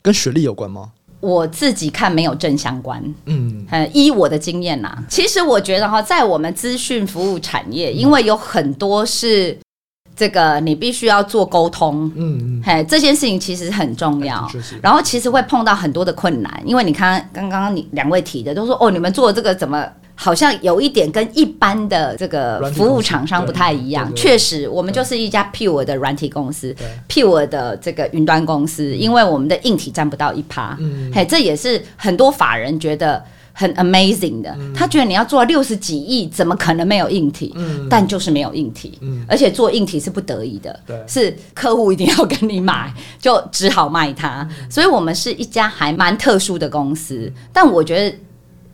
[0.00, 0.92] 跟学历有关吗？
[1.20, 9.56] 我自己看没有正相关，嗯，依我的经验呐，其实我觉得哈，在我们资讯服务产业，因为有很多是
[10.16, 14.50] 这个你必须要做沟通，嗯，嘿，这件事情其实很重要，
[14.82, 19.86] 然后其实会碰到很多的困难，因为你看刚刚刚你两位提的都说哦，你们做这个怎么？
[20.22, 24.14] 好像有一点跟一般的这个服务厂商不太一样。
[24.14, 26.76] 确实，我们就是一家 pure 的软体公司
[27.08, 30.76] ，pure 的这个云端公司，因为我们的硬体占不到一趴。
[30.78, 33.24] 嗯，嘿，这也是很多法人觉得。
[33.52, 37.52] 很 amazing 的，他觉得你要做六十几亿，怎么可能没有硬体？
[37.56, 44.48] 嗯，但就是没有硬体，嗯，而且做硬体是不得已的，对，是客户一定要跟你买，就只好卖它。
[44.70, 48.16] 所以我们是一家还蛮特殊的公司，但我觉得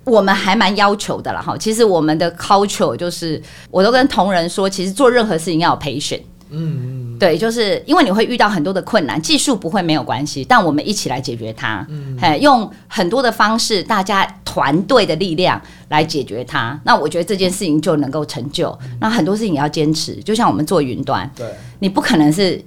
[0.06, 1.54] 我们还蛮要求的了哈。
[1.58, 6.22] 其实我们的 culture 就是，我都跟同仁说，其实做任何事情要有 patience。
[6.48, 11.84] 嗯嗯，对，就是因为你会遇到很多的困难，技术不会没有关系，但我们一起来解决它。
[11.90, 16.80] 嗯，哎，用很多的方式，大家团队的力量来解决它。
[16.84, 18.70] 那我觉得这件事情就能够成就。
[18.84, 21.44] 嗯、那很多事情也要坚持，就像我们做云端，对，
[21.80, 22.64] 你不可能是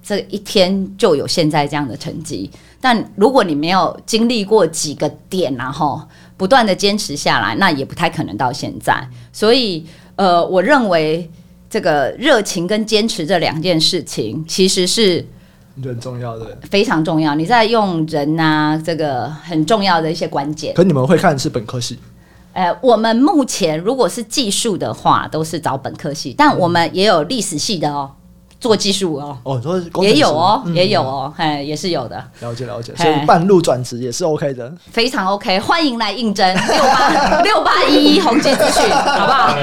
[0.00, 2.48] 这一天就有现在这样的成绩。
[2.80, 6.00] 但如果你没有经历过几个点，然后
[6.38, 9.06] 不断的坚持下来，那也不太可能到现在。
[9.30, 9.84] 所以，
[10.16, 11.30] 呃，我认为。
[11.70, 15.22] 这个热情跟坚持这两件事情，其实是
[15.84, 17.34] 很重要的，非常重要。
[17.34, 20.72] 你在用人啊，这个很重要的一些关键。
[20.72, 21.98] 可你们会看的是本科系？
[22.54, 28.10] 呃，我们目前如果是技术的话，都是找本科系，但我们也有历史系的哦。
[28.60, 32.16] 做技术哦，哦，也有哦，也有哦，哎，也是有的。
[32.40, 39.56] 了解了解，所以半路转职也是 OK 的，非常 OK，欢迎来应征六八六八一一宏基资讯，好不好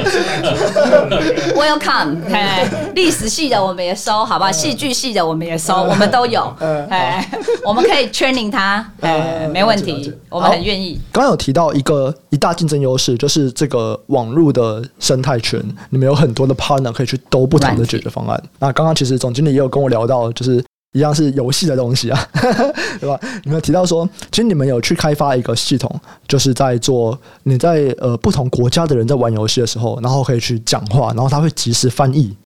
[1.55, 4.51] ？Welcome，哎，历史系的我们也收，好不好？
[4.51, 6.41] 戏剧系的我们也收，我们都有，
[6.89, 7.29] 哎，
[7.65, 10.99] 我们可以 training 他，哎，没问题，我们很愿意。
[11.11, 18.41] 刚刚有提到一个一大竞争优势，就是这个网络的生态圈，你们有很多的 partner 可以去兜不同的解决方案。
[18.59, 22.27] 那刚刚刚其实总经理也有跟我聊到，就是一样是游戏的东西啊，
[23.01, 23.19] 对吧？
[23.43, 25.89] 你们提到说，其实你们有去开发一个系统，
[26.27, 32.37] 就是在做你在呃不同国家的人在玩游戏的时候，然后可以去讲话，然后他会及时翻译。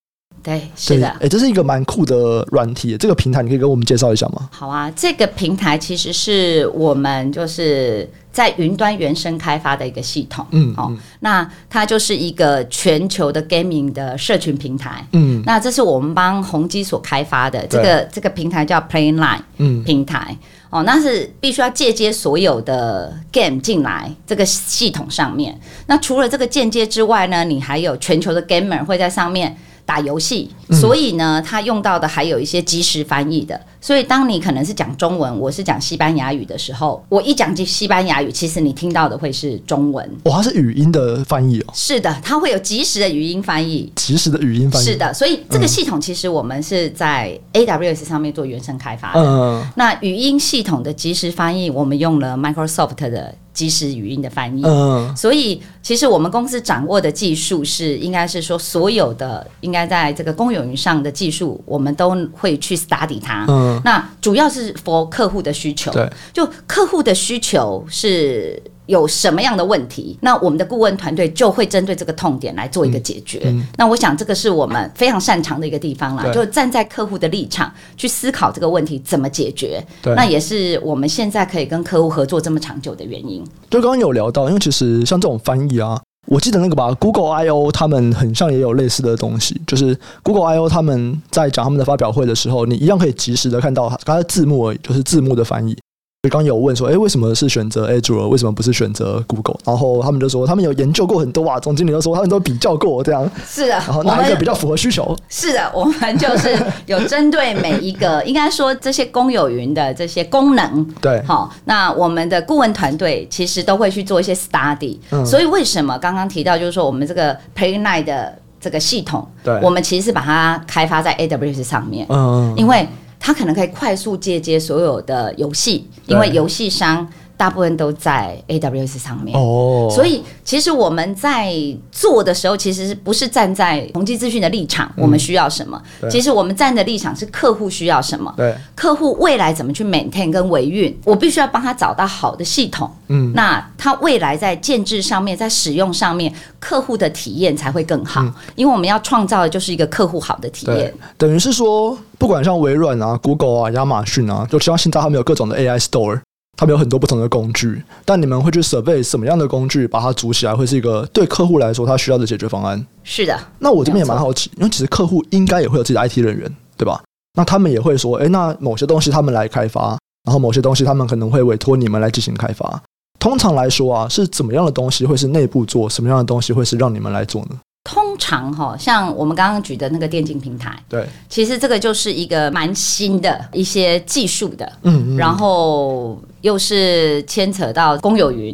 [0.42, 4.50] 对，是的，哎，这是一个蛮酷的软体，这个平台你可以跟我们介绍一下吗？
[4.52, 19.84] 好啊，这个平台其实是我们就是在云端原生开发的一个系统，嗯，哦，那它就是一个全球的 gaming 的社群平台，嗯，那这是我们帮宏基所开发的，这个这个平台叫 Playing Line 嗯。
[19.84, 20.38] 平台，
[20.70, 25.60] 哦，那是必须要借接所有的 game 进来这个系统上面。
[25.88, 29.58] 那除了这个间接之外呢，你还有全球的 gamer 会在上面。
[29.90, 33.60] 打游戏，所以呢，它用到的还有一些即时翻译的。
[33.82, 40.08] 所以，当你可能是讲中文，我是讲西班牙语的时候，我一讲西班牙语，其实你听到的会是中文。
[40.26, 41.74] 哦，它是语音的翻译哦。
[41.74, 43.92] 是的，它会有即时的语音翻译。
[43.96, 44.86] 即时的语音翻译。
[44.86, 49.22] 是的，所以这个系统其实我们是在 AWS 上面做原生开发的。
[49.22, 49.66] 嗯。
[49.76, 53.34] 那语音系统的即时翻译，我们用了 Microsoft 的。
[53.60, 63.46] 即时语音的翻译，嗯，所以其实我们公司掌握的技术是，应该是说所有的应该在这个公有云上的技术，我们都会去 study 它。
[63.50, 68.64] 嗯，那主要是 for 客户的需求，对，就客户的需求是。
[68.90, 73.40] 有什么样的问题，那我们的顾问团队就会针对这个痛点来做一个解决。
[73.46, 79.80] 嗯嗯、那我想这个是我们非常擅长的一个地方啦，就站在客户的立场去思考这个问题怎么解决。
[80.16, 83.44] 那也是我们现在可以跟客户合作这么长久的原因。
[83.70, 95.78] 就刚刚有聊到，因为其实像这种翻译啊，我记得那个吧，Google I/O 他们很像也有类似的东西，就是 Google I/O 他们在讲他们的发表会的时候，你一样可以及时的看到刚才字幕而已，就是字幕的翻译。
[96.24, 98.28] 刚刚有问说，哎，为什么是选择 Azure？
[98.28, 99.56] 为什么不是选择 Google？
[99.64, 101.58] 然后他们就说，他们有研究过很多啊。
[101.62, 103.32] 总经理就说，他们都比较过这样。
[103.48, 105.16] 是的，然后哪一个比较符合需求？
[105.30, 106.54] 是的，我们就是
[106.88, 110.86] 有针对每一个， 应该说这些公有云的这些功能。
[111.00, 114.98] 对，好，那我们的顾问团队其实都会去做一些 study。
[115.12, 122.06] 嗯，所以为什么刚刚提到，就是说我们这个 Playnight 的这个系统，对，我们其实是把它开发在 AWS 上面。
[122.10, 122.86] 嗯，因为。
[123.20, 127.08] 它可能可以快速借接所有的游戏，因为游戏商
[127.40, 129.34] 大部分都在 AWS 上面。
[129.34, 131.56] 哦，所以其实我们在
[131.90, 134.92] 做的时候，其实是不是站在宏基资讯的立场？
[134.98, 135.82] 我们需要什么？
[136.12, 138.34] 其实我们站的立场是客户需要什么？
[138.36, 140.94] 对，客户未来怎么去 maintain 跟维运？
[141.06, 142.92] 我必须要帮他找到好的系统。
[143.08, 148.22] 嗯，那他未来在建制上面，在使用上面，客户的体验才会更好。
[148.56, 150.94] 因为我们要创造的就是一个客户好的体验。
[151.18, 151.98] 等于是说。
[152.20, 156.20] 不管像微软啊、Google 啊、亚马逊啊，就像现在他们有各种的 AI Store，
[156.60, 157.82] 他们有很多不同的工具。
[158.04, 162.86] 但你们会去 survey 什么样的工具，把它组起来，会是一个对客户来说他需要的解决方案？
[163.02, 163.40] 是的。
[163.60, 167.02] 那我这边也蛮好奇，因为其实客户应该也会有自己的 IT 人员，对吧？
[167.38, 172.82] 那他们也会说，诶，那某些东西他们来开发，然后某些东西他们可能会委托你们来进行开发。
[173.20, 177.58] 通常来说啊，是怎么样的东西会是内部做，什么样的东西会是让你们来做呢？
[177.82, 188.54] 通常哈，像我们刚刚举的那个电竞平台，对，其实这个就是一个蛮新的一些技术的，嗯，嗯，然后又是牵扯到公有云，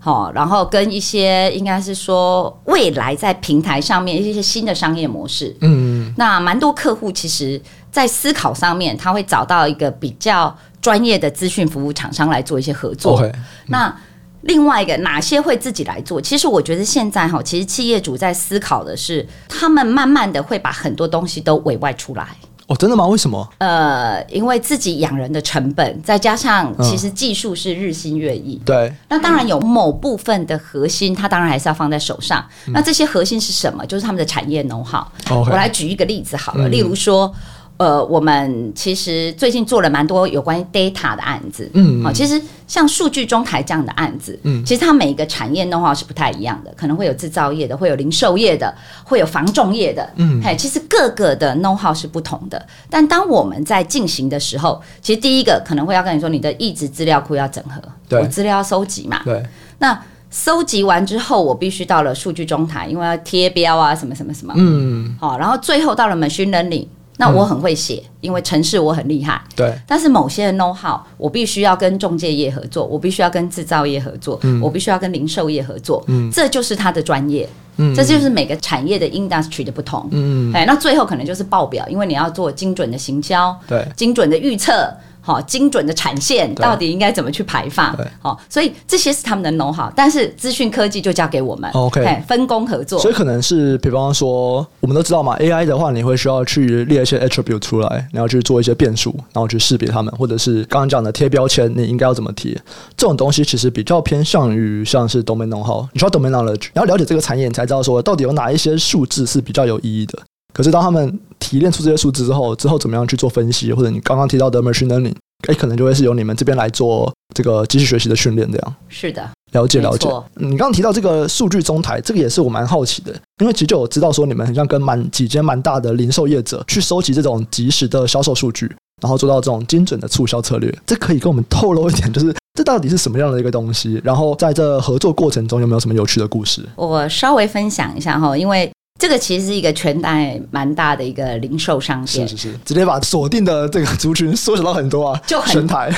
[0.00, 7.58] 好，然后跟一些应该是说未来在平台上面一些新的商业模式，嗯，那蛮多客户其实
[7.90, 13.32] 在思考上面，他会找到一个比较专业的资讯服务厂商来做一些合作，okay,
[13.68, 13.96] 那。
[14.44, 16.20] 另外一个哪些会自己来做？
[16.20, 22.26] 其实我觉得现在哈，其实企业主在思考的是，他们慢慢的会把很多东西都委外出来。
[22.66, 23.06] 哦，真的吗？
[23.06, 23.46] 为什么？
[23.58, 28.56] 呃，因为自己养人的成本，再加上其实技术是日新月异。
[28.56, 28.94] 嗯、对。
[29.08, 32.42] 那当然有某部分的核心，它当然还是要放在手上。
[32.66, 33.84] 嗯、那这些核心是什么？
[33.86, 35.04] 就是他们的产业 know-how。
[35.26, 37.34] Okay, 我来举一个例子好了，嗯、例如说。
[37.76, 52.64] 呃，我们其实最近做了蛮多有关于 data 的案子，嗯，好，其实像数据中台这样的案子，嗯，其实它每一个产业 know-how 是不太一样的，可能会有制造业的，会有零售业的，会有房仲业的，嗯，嘿，其实各个的 know-how 是不同的。
[52.88, 59.42] 但当我们在进行的时候，其实第一个可能会要跟你说，你的异质资料库要整合，对，我资料要收集嘛，对，
[59.78, 66.86] 那收集完之后，我必须到了数据中台，因为要贴标啊，什么什么什么，嗯，好，然后最后到了 machine learning。
[67.16, 69.40] 那我很会写，因为城市我很厉害。
[69.54, 69.72] 对。
[69.86, 76.02] 但是某些人 know how，我必须要跟中介业合作，我必须要跟制造业合作，我必须要跟零售业合作。
[76.08, 76.30] 嗯。
[76.30, 77.48] 这就是他的专业。
[77.76, 77.94] 嗯。
[77.94, 80.08] 这就是每个产业的 industry 的不同。
[80.10, 80.52] 嗯。
[80.52, 84.92] 哎，那最后可能就是报表，因为你要做精准的行销，对，精准的预测。
[85.24, 87.96] 好，精准的产线到底应该怎么去排放？
[88.20, 91.70] 好，所以这些是他们的 know how，但是资讯科技就交给我们。
[91.72, 92.98] OK，分工合作。
[93.00, 102.52] 所以可能是，比方说，我们都知道嘛，AI 的话，你会需要去列一些 attribute 出来，你要去做一些变数，然后去识别它们，或者是刚刚讲的贴标签，你应该要怎么贴？
[102.96, 110.18] 这种东西其实比较偏向于像是 domain know-how，你需要 domain knowledge，你要了解这个产业，你才知道说到底有哪一些数字是比较有意义的。
[110.54, 115.12] 可是当他们提炼出这些数字之后，之后怎么样去做分析，或者你刚刚提到的 machine learning。
[115.48, 120.08] 哎，可能就会是由你们这边来做这个机器学习的训练，这样是的，了解了解。
[120.36, 123.12] 你刚刚提到这个数据中台，这个也是我蛮好奇的，
[123.42, 130.74] 因为其实就有知道说你们很像跟蛮几间蛮大的零售业者去收集这种即时的销售数据，然后做到这种精准的促销策略。
[130.86, 134.00] 这可以跟我们透露一点，就是这到底是什么样的一个东西？
[134.02, 136.66] 然后在这合作过程中有没有什么有趣的故事？
[136.76, 138.70] 我稍微分享一下哈，因为。
[139.00, 145.90] 这个其实是一个全台蛮大的一个零售商店，是是是，直接把锁定的这个族群缩小到很多啊，就很全台，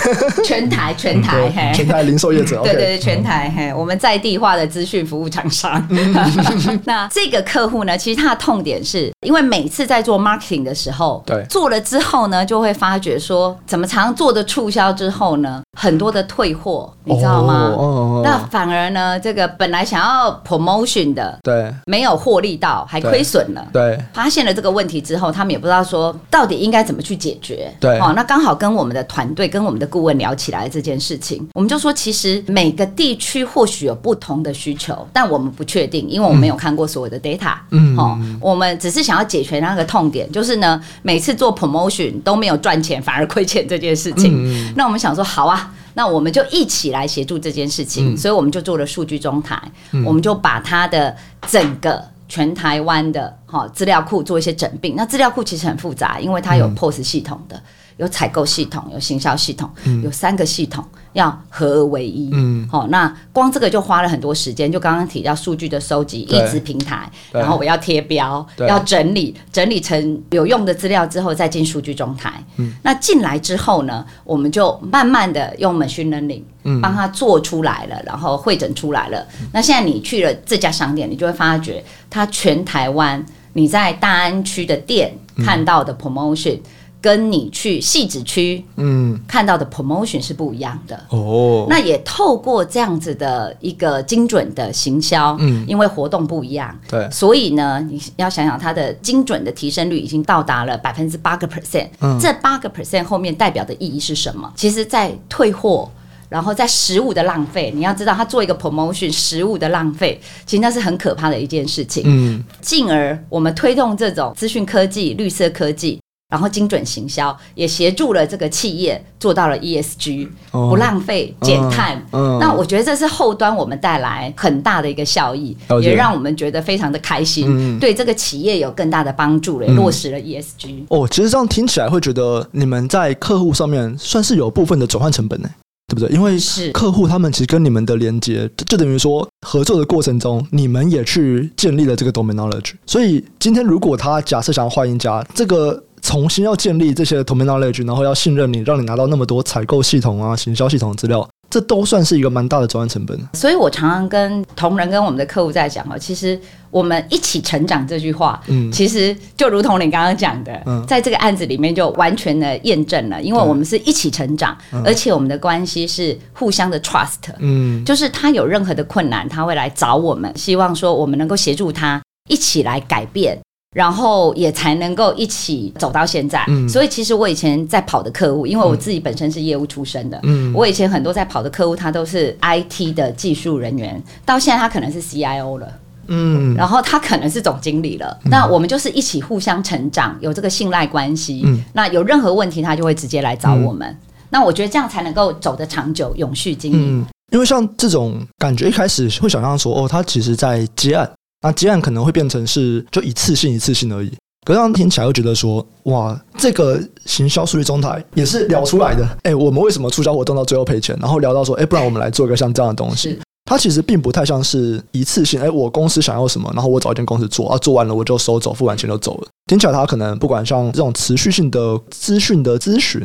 [0.43, 5.87] 全台 全台嘿，全台零售业者，对对对，全台嘿，我们在地化的资讯服务厂商。
[6.85, 17.75] 那这个客户呢，其实他的痛点是因为每次在做 marketing 的时候，对，做了之后呢，就会发觉说，怎么常做的促销之后呢，很多的退货，你知道吗？
[17.77, 22.86] 哦，那反而呢，这个本来想要 promotion 的，对，没有获利到。
[22.87, 49.61] 还亏损了，对，发现了这个问题之后，他们也不知道说到底应该怎么去解决，对，哦，那刚好跟我们的团队跟我们的顾问聊起来这件事情，我们就说，其实每个地区或许有不同的需求，但我们不确定，因为我们没有看过所有的 data，嗯，哦，我们只是想要解决那个痛点，就是呢，每次做 promotion 都没有赚钱，反而亏钱这件事情，嗯，那我们想说，好啊，那我们就一起来协助这件事情，嗯，所以我们就做了数据中台，
[49.93, 51.15] 嗯，我们就把它的
[51.49, 52.05] 整个。
[52.29, 57.63] 全台湾的哈资料库做一些整并，那资料库其实很复杂，因为它有 POS 系统的，
[57.97, 59.71] 有采购系统，有行销系统，
[60.03, 62.31] 有三个系统要合而为一。
[62.33, 64.71] 嗯，好，那光这个就花了很多时间。
[64.71, 72.33] 就刚刚提到数据的收集，一支平台，然后我要贴标，要整理，整理成有用的资料之后再进数据中台。
[72.57, 76.43] 嗯，那进来之后呢，我们就慢慢的用 machine learning。
[76.83, 79.25] 帮他做出来了，然后汇整出来了。
[79.53, 81.81] 那现在你去了这家商店，你就会发觉，
[82.11, 86.59] 它全台湾你在大安区的店看到的 promotion，
[87.01, 91.67] 跟你去汐止区嗯看到的 promotion 是不一样的哦。
[91.69, 101.89] 那也透过这样子的一个精准的行销，嗯，因为活动不一样，对，所以呢，你要想想它的精准的提升率已经到达了百分之八个 percent。
[102.01, 104.53] 嗯，这八个 percent 后面代表的意义是什么？
[104.57, 105.89] 其实，在退货。
[106.29, 112.03] 然后在食物的浪费，你要知道，他做一个 promotion，食物的浪费，其实那是很可怕的一件事情。
[112.05, 122.05] 嗯，进而我们推动这种资讯科技、绿色科技，然后精准行销，也协助了这个企业做到了 ESG，哦，不浪费、减碳。
[122.11, 130.87] 嗯，那我觉得这是后端我们带来很大的一个效益，也让我们觉得非常的开心，嗯，对这个企业有更大的帮助，也落实了 ESG。
[130.89, 135.49] 哦，其实这样听起来会觉得你们在客户上面算是有部分的转换成本呢。
[135.89, 136.13] 对不对？
[136.13, 142.73] 因为是客户他们其实跟你们的连接，就等于说合作的过程中，你们也去建立了这个 domain knowledge。
[142.85, 151.29] 所以今天如果他假设想要换一家，这个重新要建立这些 domain knowledge，然后要信任你，让你拿到那么多采购系统啊、行销系统的资料。
[151.51, 156.39] 这都算是一个蛮大的转换成本，所以我常常跟同仁跟我们的客户在讲哦，其实
[156.71, 173.39] 我们一起成长这句话，嗯，其实就如同你刚刚讲的，嗯，在这个案子里面就完全的验证了，因为我们是一起成长，而且我们的关系是互相的 trust，嗯，就是他有任何的困难，他会来找我们，希望说我们能够协助他一起来改变。
[173.77, 176.43] 然后也才能够一起走到现在。
[176.49, 185.69] 嗯，所以其实我以前在跑的客户，因为我自己本身是业务出身的，嗯，我以前很多在跑的客户，他都是 IT 的技术人员，到现在他可能是 CIO 了，
[186.07, 188.19] 嗯，然后他可能是总经理了。
[188.25, 191.43] 那我们就是一起互相成长，有这个信赖关系。
[191.45, 193.95] 嗯，那有任何问题，他就会直接来找我们。
[194.31, 197.01] 那我觉得这样才能够走得长久、永续经营。
[197.01, 201.07] 嗯，因为像这种感觉，一开始会想象说，哦，他其实在接案。
[201.43, 204.09] 那接案可能会变成是就一次性一次性而已，
[204.45, 209.07] 可是这样听起来又觉得说，哇，这个行销数据中台也是聊出来的。
[209.23, 210.97] 哎，我们为什么促销活动到最后赔钱？
[211.01, 213.19] 然后聊到说，哎，不然我们来做一个像这样的东西。
[213.49, 219.29] 它其实并不太像是一次性，哎，我公司想要什么，然后我找一间公司做，啊，做完了我就收走，付完钱就走了。
[219.47, 223.01] 听起来它可能不管像这种持续性的资讯的咨询。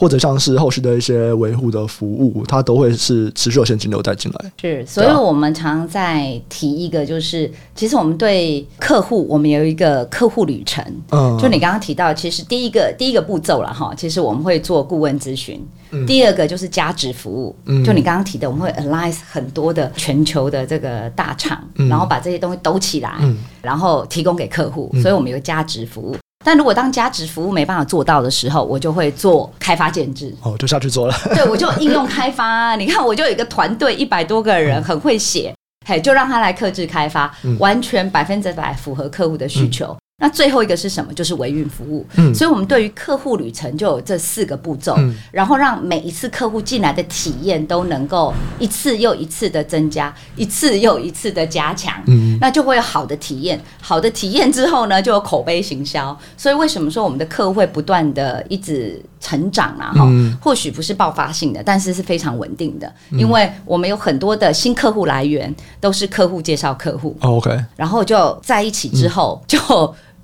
[0.00, 4.52] 或者像是后续的一些维护的服务，它都会是持续有现金流带进来。
[4.58, 10.82] 是，所以我们常在提一个，就是其实我们对客户，我们有一个客户旅程。
[11.10, 15.62] 嗯，就你刚刚提到，其实第一个第一个步骤了哈，其实我们会做顾问咨询。
[15.90, 17.54] 嗯，第二个就是价值服务。
[17.66, 23.12] 嗯，就你刚刚提的，我们会 align 很多的全球的这个大厂，然后把这些东西兜起来，
[23.60, 24.90] 然后提供给客户。
[25.02, 26.16] 所以我们有加值服务。
[26.44, 30.34] 但如果当价值服务没办法做到的时候，我就会做开发建制。
[30.42, 31.14] 哦，就下去做了。
[31.34, 32.74] 对，我就应用开发。
[32.76, 35.54] 你看，我就有一个团队，一百多个人，很会写，
[35.86, 39.86] 嘿，就让他来克制开发，完全百分之百符合客户的需求。
[39.86, 41.12] 嗯那最后一个是什么？
[41.14, 42.06] 就是维运服务。
[42.16, 51.94] 嗯，所以我们对于客户旅程就有这四个步骤，嗯，然后让每一次客户进来的体验都能够一次又一次的增加，一次又一次的加强。
[52.06, 56.16] 嗯，那就会有好的体验，好的体验之后呢，就有口碑行销。
[56.36, 59.90] 所以为什么说我们的客户会不断的一直成长啊？
[59.94, 67.16] 哈，嗯，或许不是爆发性的，但是是非常稳定的，因为我们有很多的新客户来源都是客户介绍客户。
[67.22, 69.58] 哦，OK，然后就在一起之后就。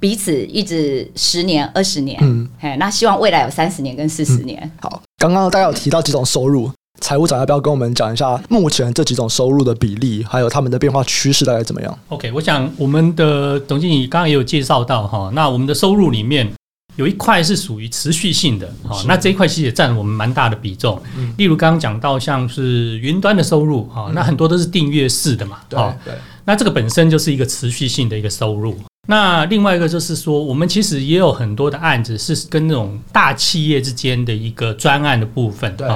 [0.06, 4.56] 彼此一直十年、二十年，嗯，嘿，那希望未来有三十年跟四十年。
[4.62, 4.70] 嗯。
[4.82, 16.48] 好，刚刚大家有提到几种收入，财务长要不要跟我们讲一下目前这几种收入的比例，还有他们的变化趋势大概怎么样？OK，我想我们的董经理刚刚也有介绍到哈，那我们的收入里面
[16.94, 21.02] 有一块是属于持续性的，哈，那这一块其实也占了我们蛮大的比重。
[21.16, 28.78] 嗯，例如刚刚讲到像是云端的收入，哈，那很多都是订阅式的嘛，对对，那这个本身就是一个持续性的一个收入。
[29.06, 35.74] 那另外一个就是说，我们其实也有很多的案子是跟那种大企业之间的一个专案的部分。
[35.76, 35.88] 对。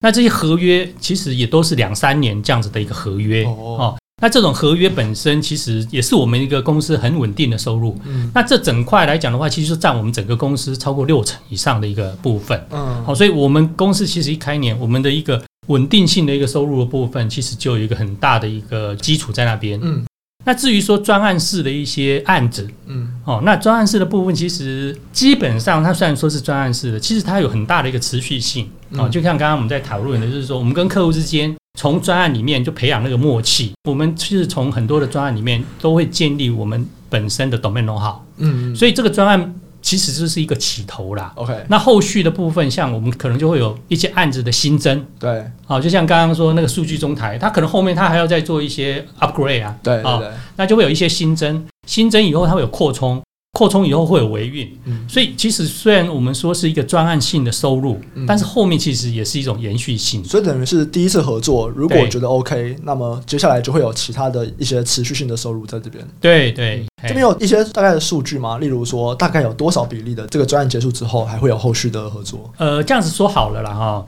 [0.00, 3.44] 那这些合约其实也都是两三年这样子的一个合约。
[3.44, 3.96] 哦。
[4.20, 7.96] 那这种合约本身其实也是我们一个公司很稳定的收入。
[8.04, 8.30] 嗯。
[8.34, 12.60] 那这整块来讲的话，其实是占我们整个公司超过六成以上的一个部分。
[12.70, 13.04] 嗯。
[13.04, 19.78] 好，所以我们公司其实一开年，我们的一个稳定性的一个收入的部分，其实就有一个很大的一个基础在那边。
[19.82, 20.04] 嗯。
[20.46, 39.54] 那至于说专案式的一些案子，嗯，哦，那专案式的部分其实基本上它虽然说是专案式的，其实它有很大的一个持续性，哦，就像刚刚我们在讨论的，就是说我们跟客户之间从专案里面就培养那个默契，我们其实从很多的专案里面都会建立我们本身的 domain know-how，嗯，所以这个专案。
[39.86, 41.30] 其实就是一个起头啦。
[41.36, 45.06] OK，那后续的部分，像我们可能就会有一些案子的新增。
[45.16, 49.76] 对，好，就像刚刚说那个数据中台，它可能后面它还要再做一些 upgrade 啊。
[49.84, 53.22] 对，啊，对，那就会有一些新增，新增以后它会有扩充。
[53.56, 54.70] 扩充以后会有维运，
[55.08, 60.22] 所以其实虽然我们说是一个专案性的收入，但是后面其实也是一种延续性。
[60.22, 66.06] 所以等于是第一次合作，如果觉得 OK，那么接下来就会有其他的一些持续性的收入在这边。
[66.20, 68.58] 对对，这边有一些大概的数据吗？
[68.58, 72.52] 例如说，大概有多少比例的这个专案结束之后，还会有后续的合作？
[72.58, 74.06] 呃，这样子说好了啦哈。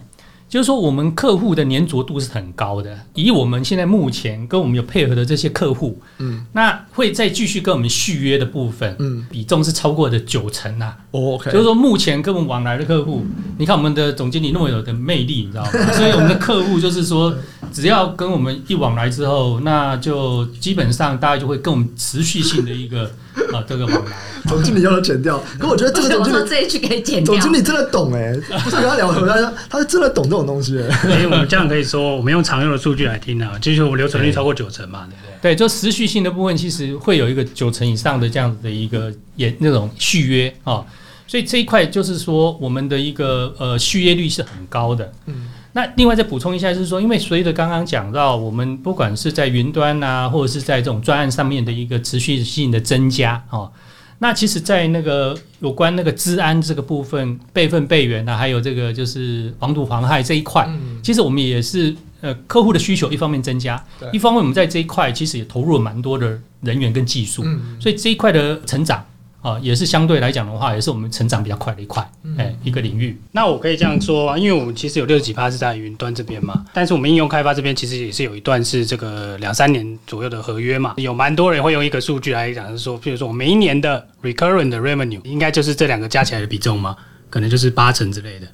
[0.48, 2.98] 就是说，我们客户的粘着度是很高的。
[3.14, 10.96] 以我们现在目前跟我们有配合的这些客户，嗯，那会再继续跟我们续约的部分，嗯，比重是超过的九成啊。
[11.10, 13.26] OK，就是说目前跟我们往来的客户，
[13.58, 15.70] 你看我们的总经理那么有的魅力，你知道吗？
[15.92, 17.34] 所以我们的客户就是说，
[17.70, 23.10] 只要跟我们一往来之后，那就基本上大家就会跟我们持续性的一个
[23.52, 24.12] 啊 这个往来。
[24.46, 27.34] 总经理要剪掉，可我觉得这个总经理这一句可以剪掉。
[27.34, 28.32] 总经理真的懂哎，
[28.64, 30.72] 不是跟他聊，他他是真的懂这种东西。
[31.02, 35.54] 所以我们这样可以说，我们用常用的数据来听啊，就是我们留存率超过九成嘛，对不对？
[35.54, 40.84] 对，就持续性的部分，其实会有一个九成以上的这样子的一个也那种续约啊，
[41.26, 45.12] 所以这一块就是说我们的一个呃续约率是很高的。
[45.26, 45.48] 嗯。
[45.72, 53.70] 那另外再补充一下，就是说，因为随着刚刚讲到，我们不管是在云端啊，或者是在这种专案上面的一个持续性的增加哦，
[54.18, 60.68] 那其实，在那个有关那个治安这个部分，备份备援啊，还有这个就是防毒防害这一块，
[61.02, 67.44] 其实我们也是呃客户的需求一方面增加，一方面我们在这一块其实也投入了蛮多的人员跟技术，
[67.78, 69.04] 所以这一块的成长。
[69.48, 72.02] 啊，也是相对来讲的话，也是我们成长比较快的一块，
[72.36, 73.18] 哎、欸，一个领域。
[73.32, 86.96] 那我可以这样说，因为我们其实有六十几趴是在云端这边嘛，但是我们应用开发这边其实也是有一段是这个两三年左右的合约嘛，有蛮多人会用一个数据来讲，是说，譬如说我每一年的 recurrent 的 revenue 应该就是这两个加起来的比重吗？
[87.30, 88.46] 可能就是八成之类的。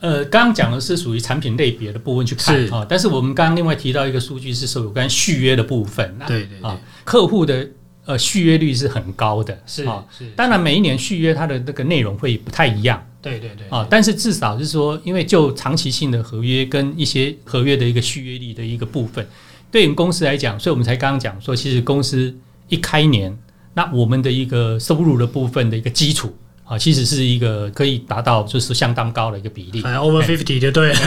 [0.00, 7.68] 呃，刚刚讲的是属于产品类别的部分去看啊、哦，但是我们刚刚另外提到一个数据是说有关续约的部分，对对对，啊，客户的。
[8.08, 10.30] 呃，续约率是很高的，是啊，是。
[10.34, 13.86] 当然，每一年续约它的那个内容会不太一样，对对对啊。
[13.90, 19.28] 但是至少是说，因为就长期性的合约跟一些合约的一个续约率的一个部分，
[19.70, 22.34] 对我们公司来讲，所以我们才刚刚讲说，其实公司
[22.68, 23.36] 一开年，
[23.74, 26.34] 那我们的一个收入的部分的一个基础。
[26.68, 30.98] 啊，其实是一个可以达到就是相当高的一个比例，反正 over fifty 就对了。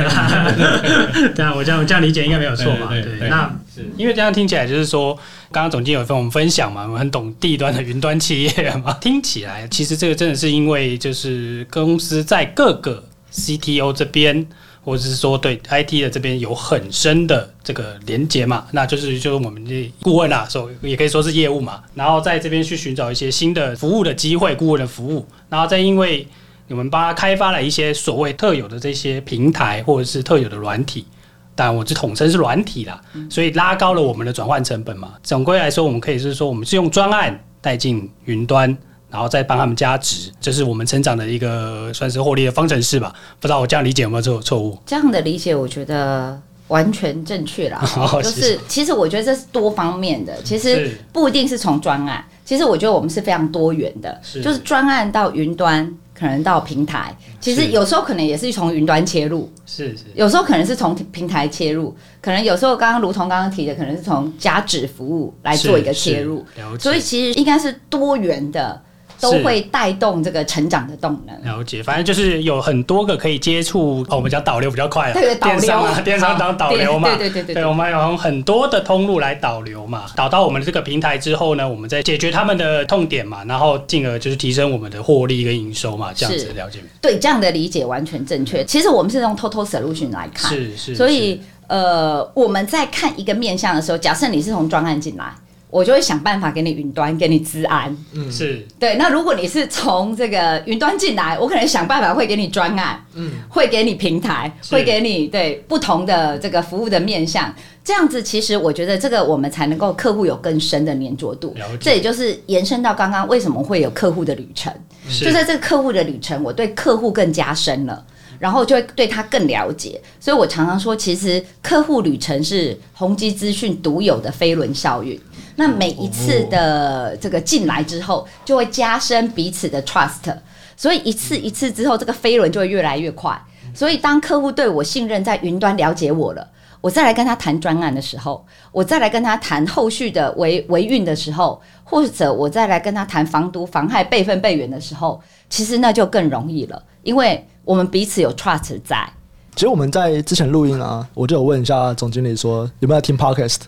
[1.36, 2.88] 对啊，我这样我这样理解应该没有错吧？
[2.89, 5.14] 对，对，对，那是因为这样听起来就是说，
[5.51, 14.47] 刚刚总监有跟我们分享嘛，我们很懂地端的云端企业嘛， 听起来其实这个真的是因为就是公司在各个 CTO 这边。
[14.84, 26.27] 或者是说对 IT 的这边有很深的这个连接嘛，那就是就是我们的顾问啊，所也可以说是业务嘛，然后在这边去寻找一些新的服务的机会，顾问的服务，然后再因为
[26.67, 31.05] 你们帮他开发了一些所谓特有的这些平台或者是特有的软体，
[31.53, 35.13] 当然我这统称是软体啦，所以拉高了我们的转换成本嘛。
[35.21, 38.75] 总归来说，我们可以是说我们是用专案带进云端。
[39.12, 43.14] 然后再帮他们加值，这是我们成长的一个算是获利的方程式吧？
[43.41, 44.78] 不知道我这样理解有没有错错误？
[44.86, 47.84] 这样的理解我觉得完全正确啦。
[47.97, 66.45] 哦、就是其实我觉得这是多方面的，其实不一定是从专案，其实我觉得我们是非常多元的，是就是专案到云端，可能到平台，其实有时候可能也是从云端切入，是是，有时候可能是从平台切入，可能有时候刚刚如同刚刚提的，可能是从加值服务来做一个切入，
[66.80, 68.82] 所以其实应该是多元的。
[69.22, 71.43] 都会带动这个成长的动能。
[71.45, 86.80] 了解，反正就是有很多个可以接触，哦，我们讲导流比较快，对，电商啊，电商当导流嘛，对对对对，对，我们有很多的通路来导流嘛，导到我们的这个平台之后呢，我们再解决他们的痛点嘛，然后进而就是提升我们的获利跟营收嘛，这样子了解。
[86.99, 88.65] 对，这样的理解完全正确。
[88.65, 95.32] 其实我们是用 total solution 来看，是是，所以呃，我们在看一个面向的时候，假设你是从专案进来。
[95.72, 97.95] 我就会想办法给你云端，给你资安。
[98.13, 98.97] 嗯，是对。
[98.97, 107.51] 那如果你是从这个云端进来，我可能想办法会给你专案，嗯，会给你平台，会给你对不同的这个服务的面向。
[107.84, 111.53] 这样子，其实我觉得这个我们才能够客户有更深的黏着度。
[111.57, 111.78] 了解。
[111.80, 114.72] 这也就是延伸到刚刚为什么会有客户的旅程，
[115.19, 118.05] 就在这个客户的旅程，我对客户更加深了。
[118.42, 125.22] 然后就会对他更了解，所以我常常说，其实客户旅程是宏基资讯独有的飞轮效应。
[125.58, 130.36] 那每一次的这个进来之后，就会加深彼此的 trust，
[130.76, 133.39] 所以一次一次之后，这个飞轮就会越来越快。
[133.76, 136.48] 所以当客户对我信任，在云端了解我了，
[136.82, 147.48] 我再来跟他谈专案的时候，我再来跟他谈后续的维维运的时候，或者我再来跟他谈防毒防害备份备援的时候，其实那就更容易了，因为。
[147.64, 149.07] 我们彼此有 trust 在。
[149.55, 153.59] 其实我们在之前录音啊，我就有问一下总经理说有没有听 podcast。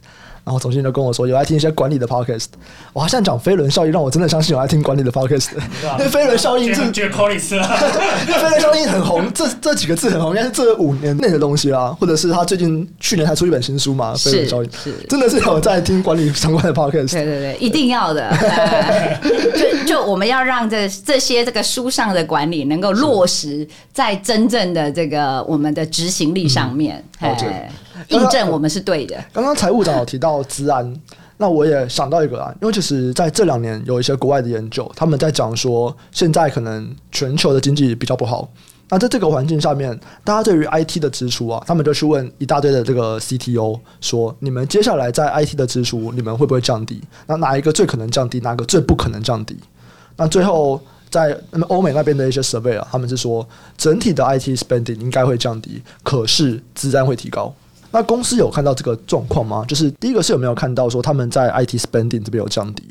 [0.43, 2.47] 然后总经理就跟我说，有爱听一些管理的 podcast。
[2.91, 5.49] 我好像讲飞轮效应，让我真的相信有爱听管理的 podcast。
[5.97, 7.79] 因为飞轮效应是，觉得 policy 啊，
[8.27, 14.13] 因为飞轮效应很红，这这几个字很红，应该是这五年内的东西啦，或者是他最近去年才出一本新书嘛？
[14.15, 17.13] 飞轮效应是，真的是有在听管理相关的 podcast。
[17.13, 18.29] 对对对，一定要的。
[19.55, 27.03] 就就我们要让这这些这个书上的管理能够落实在真正的这个我们的执行力上面。
[27.21, 27.33] 嗯
[28.09, 29.15] 印证我们是对的。
[29.31, 30.93] 刚刚财务长有提到资安，
[31.37, 38.47] 那我也想到一个啊，因为其实在这两年有一些国外的研究，他们在讲说，现在可能全球的经济比较不好，
[38.89, 47.01] 那在这个环境下面，大家对于 IT 的支出啊，他们就去问一大堆的这个 CTO 说：你们接下来在 IT 的支出，你们会不会降低？
[47.25, 48.39] 那哪一个最可能降低？
[48.41, 49.57] 哪个最不可能降低？
[50.15, 50.79] 那最后
[51.09, 57.53] 在那么欧美那边的一些 survey 啊，他们是说整体的 IT spending 应该会降低，可是资安会提高。
[57.93, 59.63] 那公司有看到这个状况吗？
[59.67, 62.83] 就是第一个是有没有看到说他们在 IT spending 这边有降低？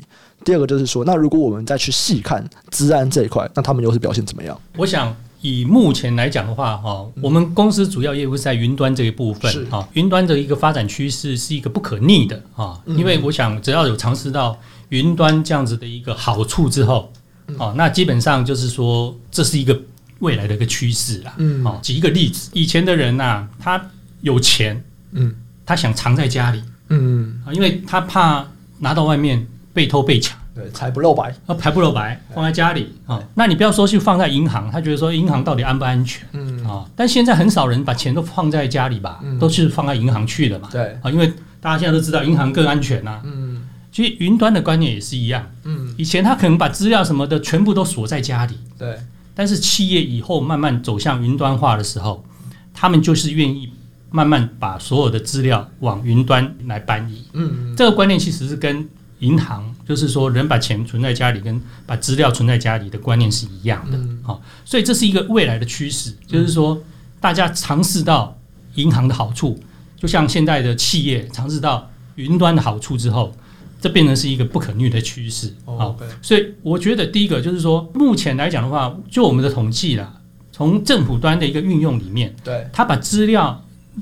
[0.45, 4.57] 第二个就是说，那如果我们再去细看资安这一块，那他们又是表现怎么样？
[4.77, 17.11] 我想以目前来讲的话，哈，我们公司主要业务是在云端这一部分，哈，云端的一个发展趋势是一个不可逆的哈，因为我想只要有尝试到云端这样子的一个好处之后，
[17.57, 19.77] 哦，那基本上就是说这是一个
[20.19, 21.33] 未来的一个趋势啦。
[21.37, 23.89] 嗯，好，举一个例子，以前的人呐，他
[24.21, 24.81] 有钱。
[25.13, 25.33] 嗯，
[25.65, 28.45] 他想藏在家里，嗯啊，因为他怕
[28.79, 33.21] 拿到外面被偷被抢，对，财不露白，啊，财不露白，放在家里啊。
[33.35, 36.27] 那你不要说去放在银行，他觉得说银行到底安不安全？
[36.33, 40.69] 嗯啊，但现在很少人把钱都放在家里吧，都是放在银行去的嘛。
[40.71, 43.21] 对啊，因为大家现在都知道银行更安全呐。
[43.23, 43.61] 嗯，
[43.91, 45.47] 其实云端的观念也是一样。
[45.63, 48.57] 嗯，以前他可能把资料什么的全部都锁在家里。
[48.77, 48.97] 对，
[49.33, 52.25] 但是企业以后慢慢走向云端化的时候，
[52.73, 53.71] 他们就是愿意。
[54.15, 58.87] 慢慢把所有的资料往云端来搬移，嗯，这个观念其实是跟
[59.17, 66.79] 银行，就是说人把钱存在家里，跟把资料存在家里的观念是一样的，好，所以这是一个未来的趋势，就是说
[67.19, 68.37] 大家尝试到
[68.75, 69.59] 银行的好处，
[69.97, 73.35] 就像现在的企业尝试到云端的好处之后，
[73.81, 83.59] 这变成是一个不可逆的趋势，好，所以我觉得第一个就是说，目前来讲的话，就我们的统计啦，从政府端的一个运用里面，对，他把资料。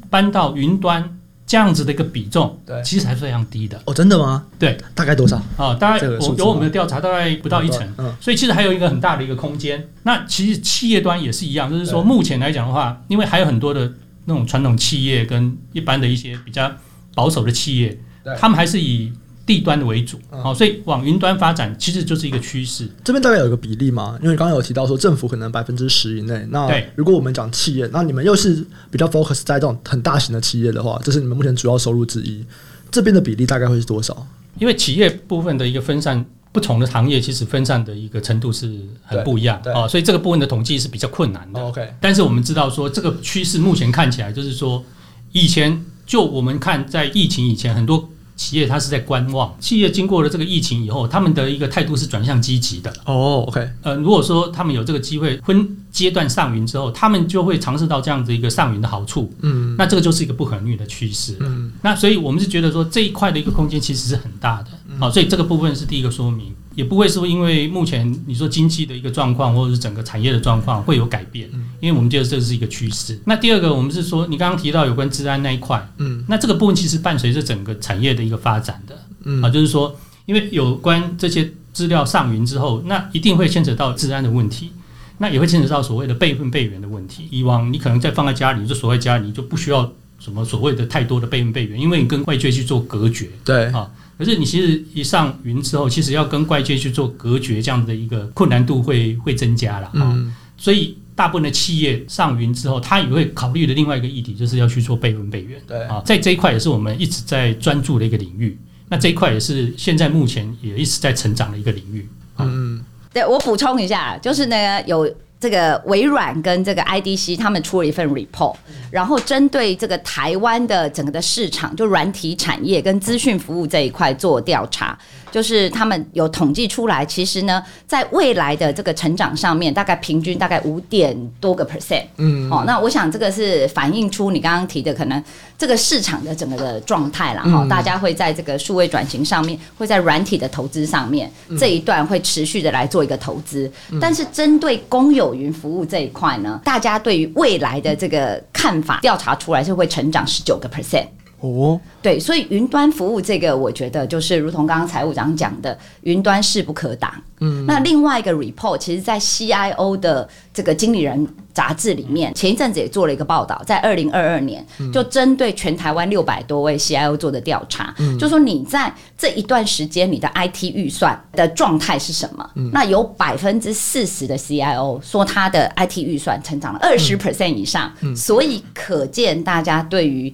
[0.09, 3.81] 搬到云端这样子的一个比重，对，其实还是非常低的。
[3.85, 4.45] 哦，真的吗？
[4.57, 5.35] 对，大概多少？
[5.57, 7.87] 啊，大概我有我们的调查，大概不到一成。
[7.97, 9.89] 嗯，所以其实还有一个很大的一个空间。
[10.03, 13.91] 那其实企业端也是一样，就是说目前来讲的话，因为还有很多的
[14.25, 16.71] 那种传统企业跟一般的一些比较
[17.13, 17.99] 保守的企业，
[18.37, 19.11] 他们还是以。
[19.45, 22.87] 地端的为主，好，所以往云端发展其实就是一个趋势。
[23.03, 24.17] 这边大概有一个比例嘛？
[24.21, 26.47] 因为刚刚有提到说政府可能百分之十以内。
[26.51, 32.45] 那如果我们讲企业，那你们又是比较 focus 在这种很大型的企业的话，这是你们目前主要收入之一。
[32.91, 34.25] 这边的比例大概会是多少？
[34.57, 38.73] 因为企业部分的一个分散，不同的行业其实分散的一个程度是
[39.03, 41.61] 很不一样啊，所以这个部分的统计是比较困难的。
[41.61, 44.85] OK，但是我们知道说这个趋势目前看起来就是说，
[45.33, 48.07] 以前就我们看在疫情以前很多。
[48.41, 52.91] 企业它是在观望，企业经过了这个疫情以后，他们的一个态度是转向积极的。
[53.05, 59.31] 哦、oh，OK，呃，如果说他们有这个机会分阶段上云之后，他们就会尝试到这样子一个上云的好处。
[59.41, 61.37] 嗯，那这个就是一个不可逆的趋势。
[61.39, 64.69] 嗯，那所以我们是觉得说这一块的一个空间其实是很大的。
[64.99, 66.51] 好，所以这个部分是第一个说明。
[66.75, 71.49] 也不会说因为目前你说经济的一个状况，或者是整个产业的状况会有改变，
[71.79, 73.19] 因为我们觉得这是一个趋势。
[73.25, 79.95] 那第二个，我们是说你刚刚提到有关治安那一块，嗯，那这个部分其实伴随着整个产业的一个发展的，嗯啊，就是说，
[80.25, 84.71] 因为有关这些资料上云之后，那一定会牵扯到治安的问题，
[85.17, 87.27] 那也会牵扯到所谓的备份备援的问题。
[87.29, 93.91] 以往你可能在放在家里，就锁在家里，你就不需要什么所谓的太多的备份备援，因为你跟外界去做隔绝，对啊。
[94.23, 100.15] 可是你其实一上云之后，其实要跟外界去做隔绝，这样的一个困难度会会增加了啊。
[100.55, 105.59] 所以大部分的企业上云之后，他也会考虑的另外一个议题，就是要去做备份备援。
[105.67, 108.55] 对啊，在这一块也是我们一直在专注的一个领域。
[108.89, 112.07] 那这一块也是现在目前也一直在成长的一个领域。
[112.37, 112.79] 嗯，
[113.11, 115.11] 对，我补充一下，就是呢有。
[115.41, 118.55] 这个微软跟这个 IDC 他们出了一份 report，
[118.91, 124.95] 然后针对这个台湾的整个的市场，就软体产业跟资讯服务这一块做调查，
[125.31, 132.03] 就是他们有统计出来，其实呢，在未来的这个成长上面，大概平均大概五点多个 percent。
[132.17, 135.23] 嗯，哦，那我想这个是反映出你刚刚提的可能
[135.57, 143.71] 这个市场的整个的状态了哈，大家会在这个数位转型上面，会在软体的投资上面这一段会持续的来做一个投资，
[144.01, 151.05] 但是针对公有云服务这一块呢，大家对于未来的这个看法调查出来是会成长十九个 percent。
[151.41, 157.11] 哦，对，所以云端服务这个，我觉得就是如同刚刚财务长讲的，云端势不可挡。
[157.39, 164.63] 嗯，那另外一个 report，其实，在 CIO 的这个经理人杂志里面，前一阵子也做了一个报道，在二零二二年，
[164.93, 172.47] 就针对全台湾六百多位 CIO 做的调查，嗯，就说你在这一段时间，你的 IT 预算的状态是什么？
[172.53, 180.31] 嗯，那有百分之四十的 CIO 说他的 IT 预算成长了二十 percent 以上，嗯，所以可见大家对于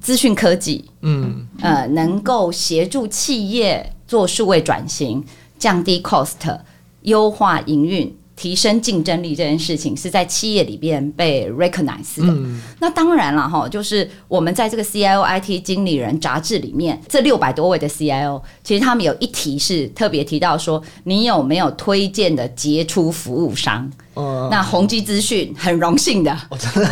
[0.00, 5.24] 资讯科技，嗯，呃，能够协助企业做数位转型、
[5.58, 6.58] 降低 cost、
[7.02, 12.28] 优化营运提升竞争力这件事情是在企业里边被 recognize 的。
[12.28, 23.90] 嗯、那当然了哈，就是我们在这个 CIO IT 经理人杂志里面，这六百多位的 CIO，其实他们有一题是特别提到说，你有没有推荐的杰出服务商？
[24.18, 26.36] 嗯、那宏基资讯很荣幸的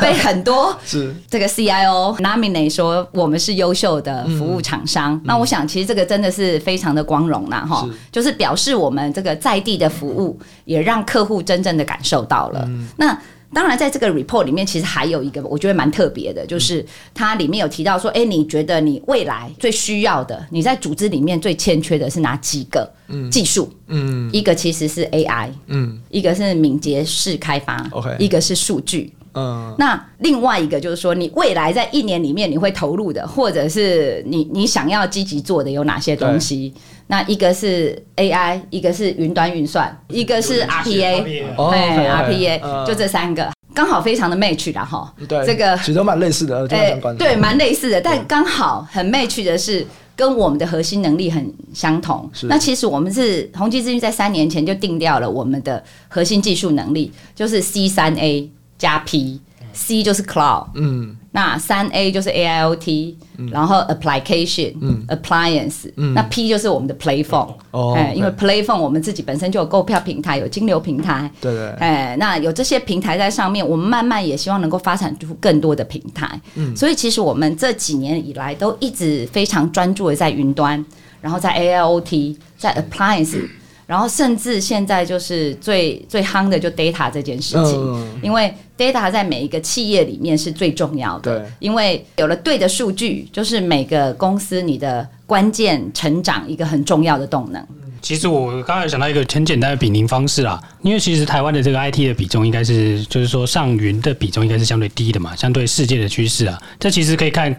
[0.00, 1.14] 被很多 是。
[1.28, 5.14] 这个 CIO nominate 说我们是优秀的服务厂商。
[5.14, 12.62] 嗯、那我想其实这个真的是非常的光荣啦哈，就是表示我们这个在地的服务也让客户真正的感受到了。
[12.66, 13.18] 嗯、那
[13.54, 16.84] 当然，在这个 report 里面，其实还有一个我觉得蛮特别的，就是
[17.14, 22.90] 它里面有提到说，哎，你觉得你未来最需要的，你在组织里面最欠缺的是哪几个
[23.30, 23.72] 技术？
[23.86, 36.74] 嗯，一个其实是 AI，嗯，一个是敏捷式开发，OK，一个是数据，嗯，那另外一个就是说，你未来在一年里面你会投入的，或者是你你想要积极做的有哪些东西？
[37.08, 45.14] 那一个是 AI，一个是云端运算，一个是 RPA，哎，RPA，就这三个，刚好非常的 match 的哈。
[45.28, 49.86] 对，这个其实都蛮类似的，对，对，蛮类似的，但刚好很 match 的是
[50.16, 52.28] 跟我们的核心能力很相同。
[52.42, 61.16] 那其实我们是宏基资讯在三年前就定掉了我们的核心技术能力，就是 C 三 A 加 P，C 就是 Cloud，嗯。
[61.36, 63.14] 那三 A 就是 AIoT，
[63.52, 64.72] 然后 Application、
[65.06, 67.52] Appliance，那 P 就是我们的 Playphone，
[67.94, 76.40] 哎，因为 Playphone 我们自己本身就有购票平台，有金流平台，对对，哎，那有这些平台在上面，我们慢慢也希望能够发展出更多的平台。
[76.74, 80.82] 所以其实我们这几年以来都一直非常专注的在云端，
[81.20, 83.46] 然后在 AIoT，在 Appliance。
[83.86, 97.64] 然后甚至现在就是最最夯的就 data 这件事情，嗯、因为 data 在每一个企业里面是最重要的，因为有了对的数据，就是每个公司你的关键成长一个很重要的动能。
[98.02, 107.54] 其实我刚才想到一个很简单的比邻方式啊，因为其实台湾的这个 IT 的比重应该是，就是说上云的比重应该是相对低的嘛，相对世界的趋势啊，这其实可以看。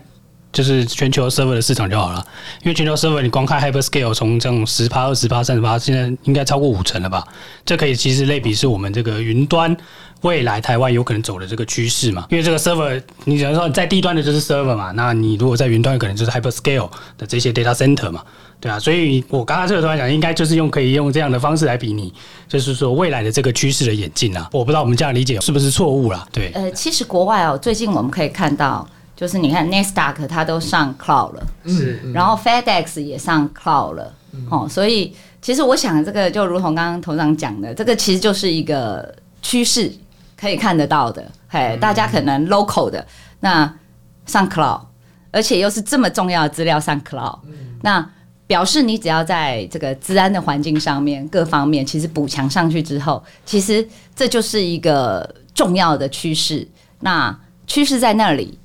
[0.57, 2.25] 就是全球 server 的市场就好了，
[2.63, 7.23] 因为全球 server 你光看 hyperscale 从这种十趴、二十趴、三十趴，现在应该超过五成了吧？
[7.63, 9.77] 这可以其实类比是我们这个云端
[10.21, 12.25] 未来台湾有可能走的这个趋势嘛？
[12.31, 16.89] 因为这个 server，你只能说在低端的就是 server 嘛，那你如果在云端可能就是 hyperscale
[17.19, 18.23] 的这些 data center 嘛，
[18.59, 22.11] 对啊，所以我刚刚这个突然讲，应该就是用可以用这样的方式来比拟，
[22.47, 26.27] 就是说未来的这个趋势的演进啊，我不知道我们这样理解是不是错误啦？
[26.31, 28.87] 对，呃，其实国外哦，最近我们可以看到。
[29.17, 34.13] 就是你看，Nasdaq 它都上 Cloud 了，是，然后 FedEx 也上 Cloud 了，
[34.51, 35.11] 哦，所以
[35.41, 39.11] 其实我想这个就如同刚刚头长讲的，这个其实就是一个
[39.41, 39.91] 趋势，
[40.39, 43.03] 可以看得到的，嘿，大家可能 local 的
[43.39, 43.73] 那
[44.27, 44.81] 上 Cloud，
[45.31, 47.39] 而且又是这么重要的资料上 Cloud，
[47.81, 48.07] 那
[48.45, 53.83] 表示你只要在这个治安的环境上面各方面其实补强上去之后，其实
[54.15, 56.67] 这就是一个重要的趋势，
[56.99, 58.59] 那趋势在那里。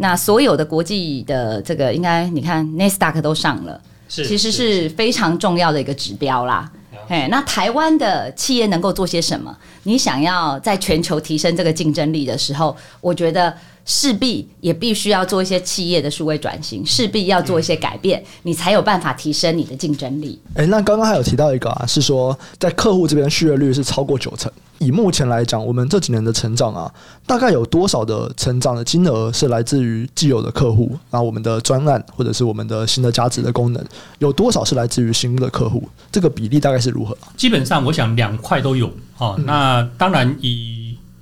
[0.00, 6.70] 那所有的国际的这个，应该你看 n e s d a q 都上了，是其实是非常重要的一个指标啦。
[7.08, 9.56] 哎，那台湾的企业能够做些什么？
[9.82, 13.54] 你想要在全球提升这个竞争力的时候，我觉得。
[13.84, 20.38] 势必也必须要做一些企业的数位转型，势必要做一些改变，你才有办法提升你的竞争力。
[20.54, 24.50] 诶，那刚刚还有提到一个啊，是说在客户这边续约率是超过九成。
[24.78, 26.90] 以目前来讲，我们这几年的成长啊，
[27.26, 33.84] 大概有多少的成长的金额是来自于既有的客户，然后我们的专案或者是我们的新的价值的功能，
[34.20, 35.86] 有多少是来自于新的客户？
[36.10, 37.14] 这个比例大概是如何？
[37.36, 38.90] 基本上，我想两块都有。
[39.18, 40.79] 哦，那当然以。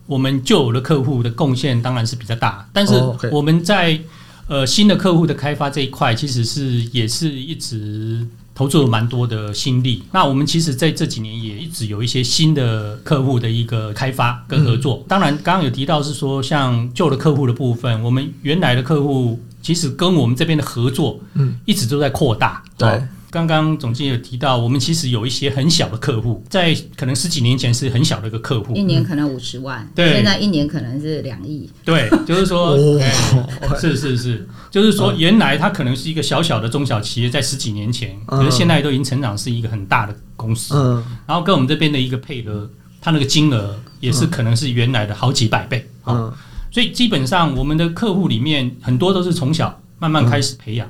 [0.08, 2.94] 我们旧有的客户的贡献当然是比较大，但是
[3.30, 4.00] 我们在
[4.48, 10.02] 呃新的客户的开发这一块，其实是也是一直投入了蛮多的心力。
[10.10, 15.04] 那我们其实在这几年也一直有一些新的客户的一个开发跟合作。
[15.06, 23.02] 当然，刚刚有提到是说像旧的客户的部分，我们原来的客户其实跟我们这边的合作，嗯，一直都在扩大，对。
[23.30, 32.76] 刚刚总经理有提到，我们其实有一些很小的客户，在可能十几年前是很小的一个客户，一年可能五十万，嗯、对，现在一年可能是两亿，对，就是说，
[33.78, 42.70] 是是是，就是说，原来它可能是一个小小的中小企业，在十几年前，可是现在都已经成长是一个很大的公司，嗯，然后跟我们这边的一个配合，
[43.00, 46.32] 它那个金额也是可能是原来的好几百倍，嗯，
[46.70, 50.88] 所以基本上我们的客户里面很多都是从小慢慢开始培养。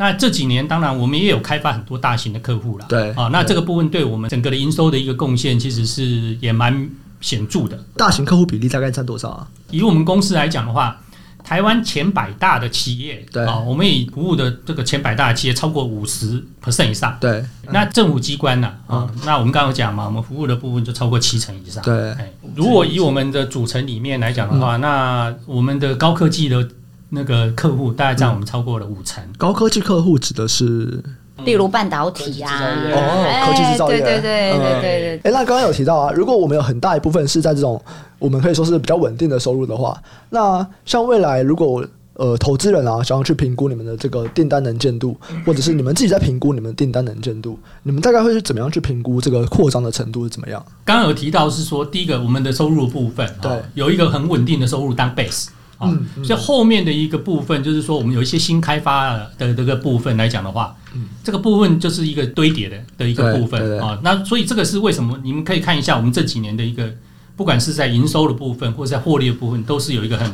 [0.00, 2.86] 那这几年，当然我们也有开发很多大型的客户了。
[2.88, 6.88] 对啊，那这个部分对我们整个的营收的一个贡献，其实是也蛮
[7.20, 7.78] 显著的。
[7.98, 9.46] 大型客户比例大概占多少啊？
[9.70, 10.98] 以我们公司来讲的话，
[11.44, 17.44] 台湾前百大的企业，对啊，我们以服务的这个前百大的企业超过五十 percent 以上，对。
[17.70, 18.72] 那政府机关呢？
[18.86, 21.84] 啊，那我们刚刚讲嘛，我们服务的部分就超过七成以上。
[21.84, 22.16] 对。
[22.56, 26.66] 如果以我们的组成里面来讲的话，那我们的高科技的
[27.10, 29.22] 那个客户大概占我们超过了五成。
[29.36, 31.02] 高科技客户指的是？
[31.44, 32.50] 例如半导体啊，
[32.92, 35.20] 哦，科技制造业，对对对对对对。
[35.24, 37.82] 哎，那刚刚有提到啊，如果我们有很大一部分是在这种
[38.18, 39.98] 我们可以说是比较稳定的收入的话，
[40.28, 41.82] 那像未来如果
[42.12, 50.62] 呃投资人啊想要去评估你们的这个订单能见度，或者是你们自己在评估你们订单能见度，你们大概会是怎么样去评估这个扩张的程度是怎么样？
[50.84, 55.46] 刚刚有提到是说，第一个我们的收入部分，对，有一个很稳定的收入当 base。
[55.82, 63.98] 嗯，所以后面的一个部分就是说，我们有一些新开发的这个部分来讲的话，嗯，这个部分就是一个堆叠的的一个部分啊。
[64.02, 65.18] 那所以这个是为什么？
[65.24, 66.92] 你们可以看一下我们这几年的一个，
[67.36, 70.30] 不管是在营收的部分或者在获利的部分，都是有一个很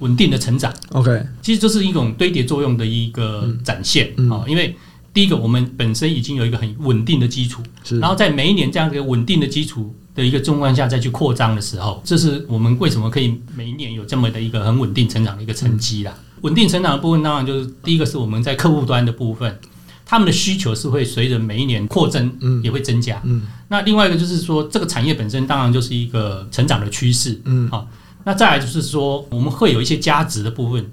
[0.00, 0.72] 稳定的成长。
[0.92, 4.44] OK，其实就是一种堆叠作用的一个展现啊。
[4.46, 4.76] 因为
[5.14, 7.62] 第一个，我们本身已经有一个很稳定的基础，
[8.00, 9.94] 然后在每一年这样一个稳定的基础。
[10.20, 16.14] 的一个状况下再去扩张的时候，这是我们为什么可以每一年有这么的一个很稳定成长的一个成绩啦。
[16.42, 19.58] 稳定成长的部分当然就是第一个是我们在客户端的部分，
[20.04, 23.42] 他们的需求是会随着每一年扩增，嗯，也会增加，嗯。
[23.68, 27.88] 那另外一个就是说，这个产业本身当然就是一个成长的趋势，嗯，好。
[28.24, 30.84] 那再来就是说，我们会有一些价值的部分，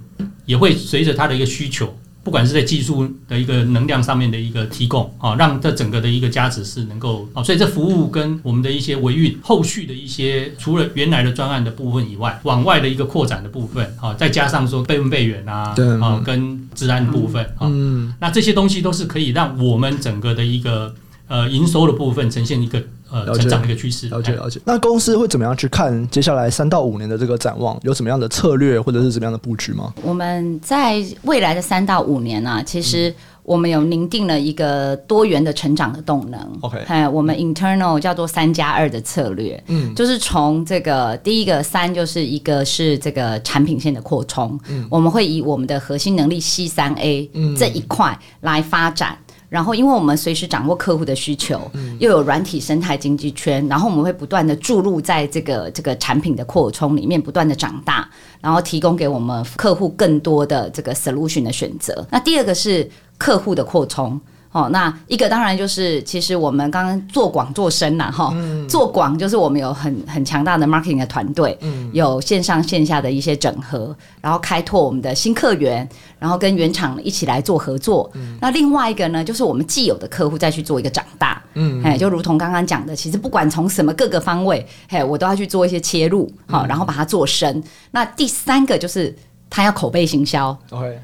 [0.45, 1.93] 也会随着它的一个需求。
[2.27, 17.71] 不管是在技术的一个能量上面的一个提供啊，让这整个的一个价值是能够啊，所以这服务跟我们的一些维运后续的一些，除了原来的专案的部分以外，往外的一个扩展的部分啊，再加上说备份备援啊，啊，跟治安的部分啊，
[18.19, 20.93] 那这些东西都是可以让我们整个的一个
[21.29, 22.83] 呃营收的部分呈现一个。
[23.11, 24.59] 呃，成长的一个趋势，了解了解。
[24.65, 27.79] 那公司会怎么样去看接下来三到五年的这个展望？
[27.83, 29.93] 有什么样的策略或者是怎么样的布局吗？
[30.03, 36.39] 我们在未来的三到五年呢、啊，其实我们有凝定了一个多元的成长的动能。
[36.59, 49.17] OK，哎，我们 internal 叫做三加二的策略，嗯，就是从这个第一个三，就是一个是这个产品线的扩充，嗯，我们会以我们的核心能力 C 三 A 这一块来发展。
[49.49, 51.59] 然后，因为我们随时掌握客户的需求，
[51.99, 58.09] 又有软体生态经济圈，然后我们会不断的注入在这个这个产品的扩充里面，不断的长大，
[58.41, 62.05] 然后提供给我们客户更多的这个 solution 的选择。
[62.11, 64.19] 那第二个是客户的扩充。
[64.57, 68.33] 哦，那一个当然就是，其实我们刚刚做广做深呐，哈，
[68.67, 75.87] 做广就是我们有很很强大的 marketing 的团队，嗯，有线上线下的一些整合，然后开拓我们的新客源，
[76.17, 78.09] 然后跟原厂一起来做合作。
[78.15, 87.63] 嗯，那另外一个呢，就是我们既有的客户再去做一个长大，嗯，哎，就如同刚刚讲的，其实不管从什么各个方位，嘿，我都要去做一些切入，好，然后把它做深。
[87.91, 89.15] 那第三个就是。
[89.49, 90.55] 他要口碑行销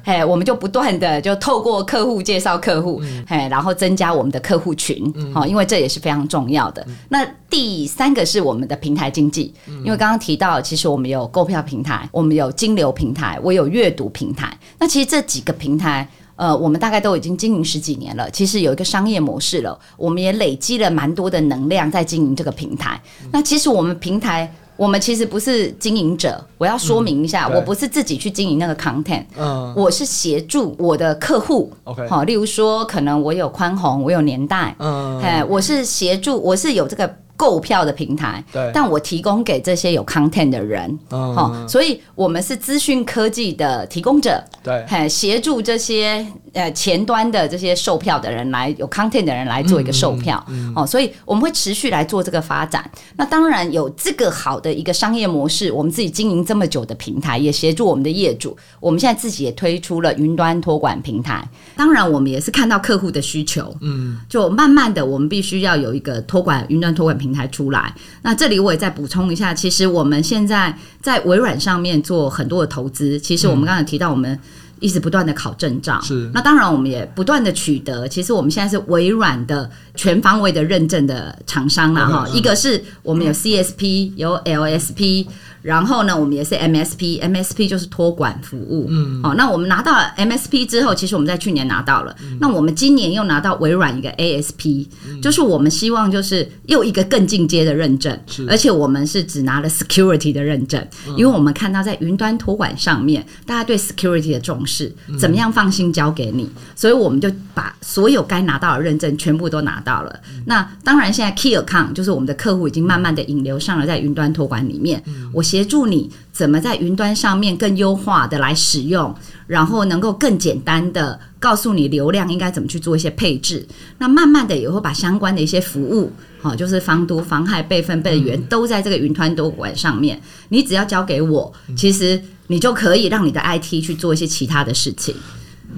[0.04, 6.84] 嘿，我们就不断的就透过客户介绍客户，嗯、嘿，然后增加我们的客户群，好、嗯，因为这也是非常重要的。
[6.86, 14.56] 嗯、那第三个是我们的平台经济，嗯、因为刚刚提到，其实我们有购票平台，我们有金流平台，我有阅读平台。
[14.78, 23.00] 那其实这几个平台，呃，我们大概都已经经营十几年了，其实有一个商业模式了，我们也累积了蛮多的能量在经营这个平台。
[23.22, 24.54] 嗯、那其实我们平台。
[24.76, 37.23] 我们其实不是经营者，我要说明一下，嗯、我不是自己去经营那个 content，嗯，我是协助我的客户，OK，好，例如说，可能我有宽宏，我有年代，嗯，哎，我是协助，我是有这个。
[37.36, 50.44] 购票的平台，对，但我提供给这些有 content 的人，哦，所以我们是资讯科技的提供者，对，协助这些呃前端的这些售票的人来有 content 的人来做一个售票，
[50.76, 52.88] 哦，所以我们会持续来做这个发展。
[53.16, 61.46] 那当然有这个好的一个商业模式，我们自己经营这么久的平台，也协助我们的业主，我们现在自己也推出了云端托管平台。
[61.76, 67.94] 当然，我们也是看到客户的需求，嗯，就慢慢的，我们必须要有一个托管云端托管平台出来。
[68.22, 73.18] 那这里我也再补充一下，其实我们现在在微软上面做很多的投资。
[73.20, 74.38] 其实我们刚才提到，我们
[74.80, 76.28] 一直不断的考证照，是。
[76.34, 78.08] 那当然，我们也不断的取得。
[78.08, 82.28] 其实我们现在是微软的全方位的认证的厂商了哈。
[82.34, 85.26] 一个是我们有 CSP，有 LSP。
[85.64, 88.86] 然后呢，我们也是 MSP，MSP 就是托管服务。
[88.90, 92.14] 嗯，哦，那我们拿到了 MSP 之后，其实我们在去年拿到了。
[92.22, 98.14] 嗯、那我们今年又拿到微软一个 ASP，、嗯、就是我们希望就是又一个更进阶的认证。
[98.26, 110.14] 是，而且我们是只拿了 security 的认证，嗯、因为我们看到在云端托管上面，大家对 security 的重视，怎么样放心交给你，嗯、所以我们就把所有该拿到的认证全部都拿到了。
[110.28, 115.02] 嗯、那当然，现在 key account 就是我们的客户已经慢慢的引流上了在云端托管里面。
[115.06, 115.42] 嗯、我。
[115.54, 119.14] 协助你怎么在云端上面更优化的来使用，
[119.46, 123.64] 然后能够更简单的告诉你流量应该怎么去做一些配置。
[123.98, 126.10] 那慢慢的也会把相关的一些服务，
[126.42, 130.20] 好，就是防毒、防害、备份、备援，都在这个云端多管上面。
[130.48, 135.14] 你只要交给我，其实你就可以让你的 IT 去做一些其他的事情。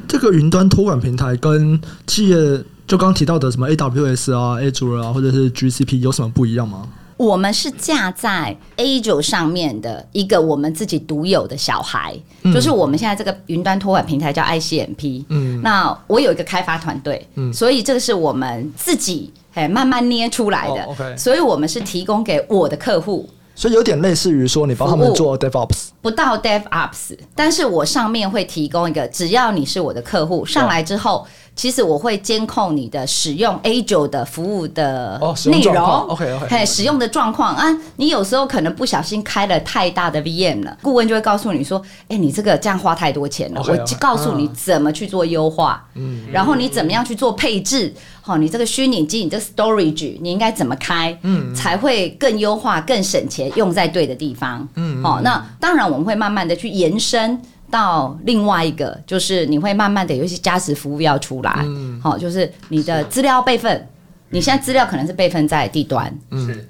[0.08, 6.88] 这个云端托管平台跟企业就刚提到的什么 AWS 啊、Azure 啊，或者是 GCP 有什么不一样吗？
[7.16, 15.24] 我们是架在 Azure 上面的一个我们自己独有的小孩，嗯、就是我们现在这个云端托管平台叫 ICMP。
[15.28, 20.82] 嗯，那我有一个开发团队，嗯，所以这个是我们自己哎慢慢捏出来的。
[20.82, 31.26] 哦、OK，所以我们是提供给我的客户，所以有点类似于说你帮他们做 DevOps，不到 DevOps，但是我上面会提供一个，只要你是我的客户上来之后。
[31.56, 37.64] 其实我会监控你的使用 Azure 的服务的内容，OK OK，嘿，使用的状况啊，
[37.96, 47.90] 你有时候可能不小心开了太大的 VM 了，顾问就会告诉你说，哎，你这个这样花太多钱了，我告诉你怎么去做优化，嗯，然后你怎么样去做配置，
[48.20, 57.40] 好，你这个虚拟机，你这个 storage 你应该怎么开，嗯，才会更优化、更省钱，用在对的地方，嗯，好，那当然我们会慢慢的去延伸。
[57.70, 62.00] 到另外一个，就是你会慢慢的有一些加值服务要出来，好、嗯。
[62.02, 63.88] 哦，就是你的资料备份，
[64.30, 66.68] 你现在资料可能是备份在地端，是，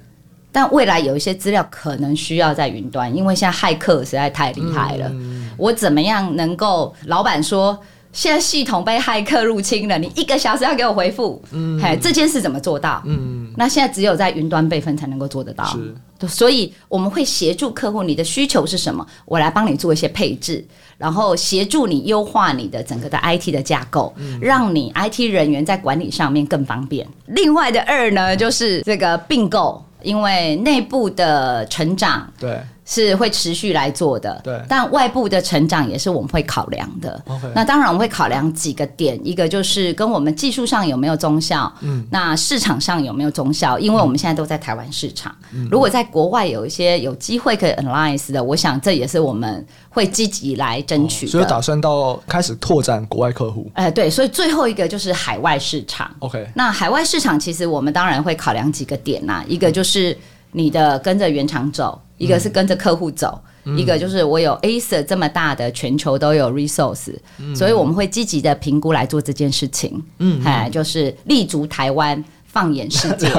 [0.51, 5.07] 但未来有一些资料可能需要在云端，因为现在骇客实在太厉害了。
[5.09, 6.93] 嗯、我怎么样能够？
[7.05, 7.79] 老板说
[8.17, 12.99] 现在系统被骇客入侵了，你一个小时要给我回复，嗯，嘿，这件事怎么做到？
[13.05, 19.05] 嗯，那现在只有在云端备份才能够做得到，是，所以我们会协助客户，你的需求是什么？
[19.25, 20.65] 我来帮你做一些配置。
[20.97, 24.11] 然后协助你优化你的整个的 IT 的架构，
[24.41, 27.07] 让你 IT 人员在管理上面更方便。
[27.27, 32.59] 另外的二呢，就是这个并购，因为内部的成长，对。
[32.89, 34.57] 是会持续来做的，对。
[34.67, 37.21] 但外部的成长也是我们会考量的。
[37.53, 42.07] 那当然我们会考量几个点，一个就是跟我们技术上有没有综效，嗯。
[42.09, 43.77] 那市场上有没有综效？
[43.77, 45.67] 因为我们现在都在台湾市场，嗯。
[45.69, 51.27] 如果在国外有一些有机会可以 alliance 的，我想这也是我们会积极来争取。
[51.27, 53.69] 所以打算到开始拓展国外客户。
[53.73, 54.09] 哎，呃，对。
[54.09, 56.09] 所以最后一个就是海外市场。
[56.19, 56.47] OK。
[56.55, 60.17] 那海外市场其实我们当然会考量几个点呐，一个就是
[60.53, 62.01] 你的跟着原厂走。
[62.17, 70.03] 一个是跟着客户走，嗯、一个就是我有 aser 这么大的全球都有 resource，、嗯、所以我们会积极的评估来做这件事情。
[70.19, 73.29] 嗯，哎，就是立足台湾，放眼世界，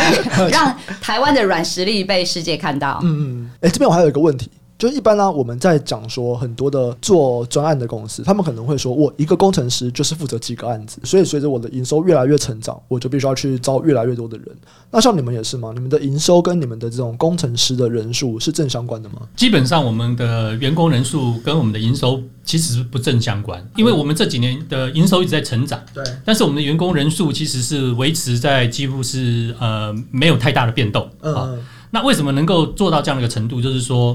[0.50, 3.00] 让台湾的软实力被世界看到。
[3.02, 4.50] 嗯嗯，哎，这边我还有一个问题。
[4.78, 14.46] 就一般呢、啊，我们在讲说很多的做专案的公司，他们可能会说，我一个工程师就是负责几个案子，所以随着我的营收越来越成长，我就必须要去招越来越多的人。
[14.90, 15.70] 那像你们也是吗？
[15.72, 19.22] 你们的营收跟你们的这种工程师的人数是正相关的吗？
[19.34, 31.08] 基本上，我们的员工人数跟我们的营收其实是不正相关，因为我们这几年的营收一直在成长，对，但是我们的员工人数其实是维持在几乎是呃没有太大的变动。
[31.22, 31.58] 嗯，
[31.92, 33.62] 那为什么能够做到这样的一个程度？
[33.62, 34.14] 就是说。